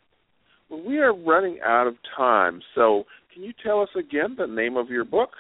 [0.69, 4.77] Well, we are running out of time, so can you tell us again the name
[4.77, 5.35] of your book?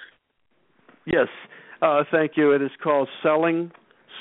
[1.04, 1.28] Yes,
[1.82, 2.52] uh, thank you.
[2.52, 3.70] It is called Selling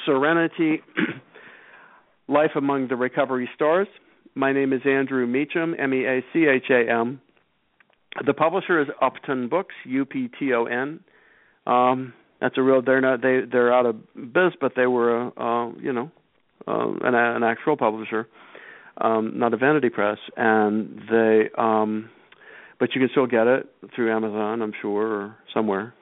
[0.05, 0.83] Serenity
[2.27, 3.87] Life Among the Recovery Stars.
[4.35, 7.21] My name is Andrew Meacham, M E A C H A M.
[8.25, 10.99] The publisher is Upton Books, U P T O N.
[11.65, 12.81] Um, that's a real.
[12.81, 13.21] They're not.
[13.21, 13.95] They they're out of
[14.33, 16.11] biz, but they were a uh, you know
[16.67, 18.27] uh, an, an actual publisher,
[18.99, 21.49] um, not a vanity press, and they.
[21.57, 22.09] Um,
[22.79, 25.93] but you can still get it through Amazon, I'm sure, or somewhere.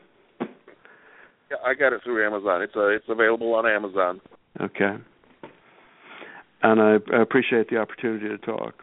[0.42, 2.62] Yeah, I got it through Amazon.
[2.62, 4.20] It's uh, it's available on Amazon.
[4.60, 4.96] Okay.
[6.64, 8.74] And I, I appreciate the opportunity to talk.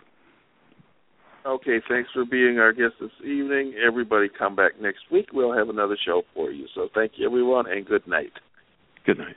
[1.44, 3.74] Okay, thanks for being our guest this evening.
[3.84, 5.30] Everybody come back next week.
[5.32, 6.66] We'll have another show for you.
[6.74, 8.32] So thank you, everyone, and good night.
[9.04, 9.34] Good night.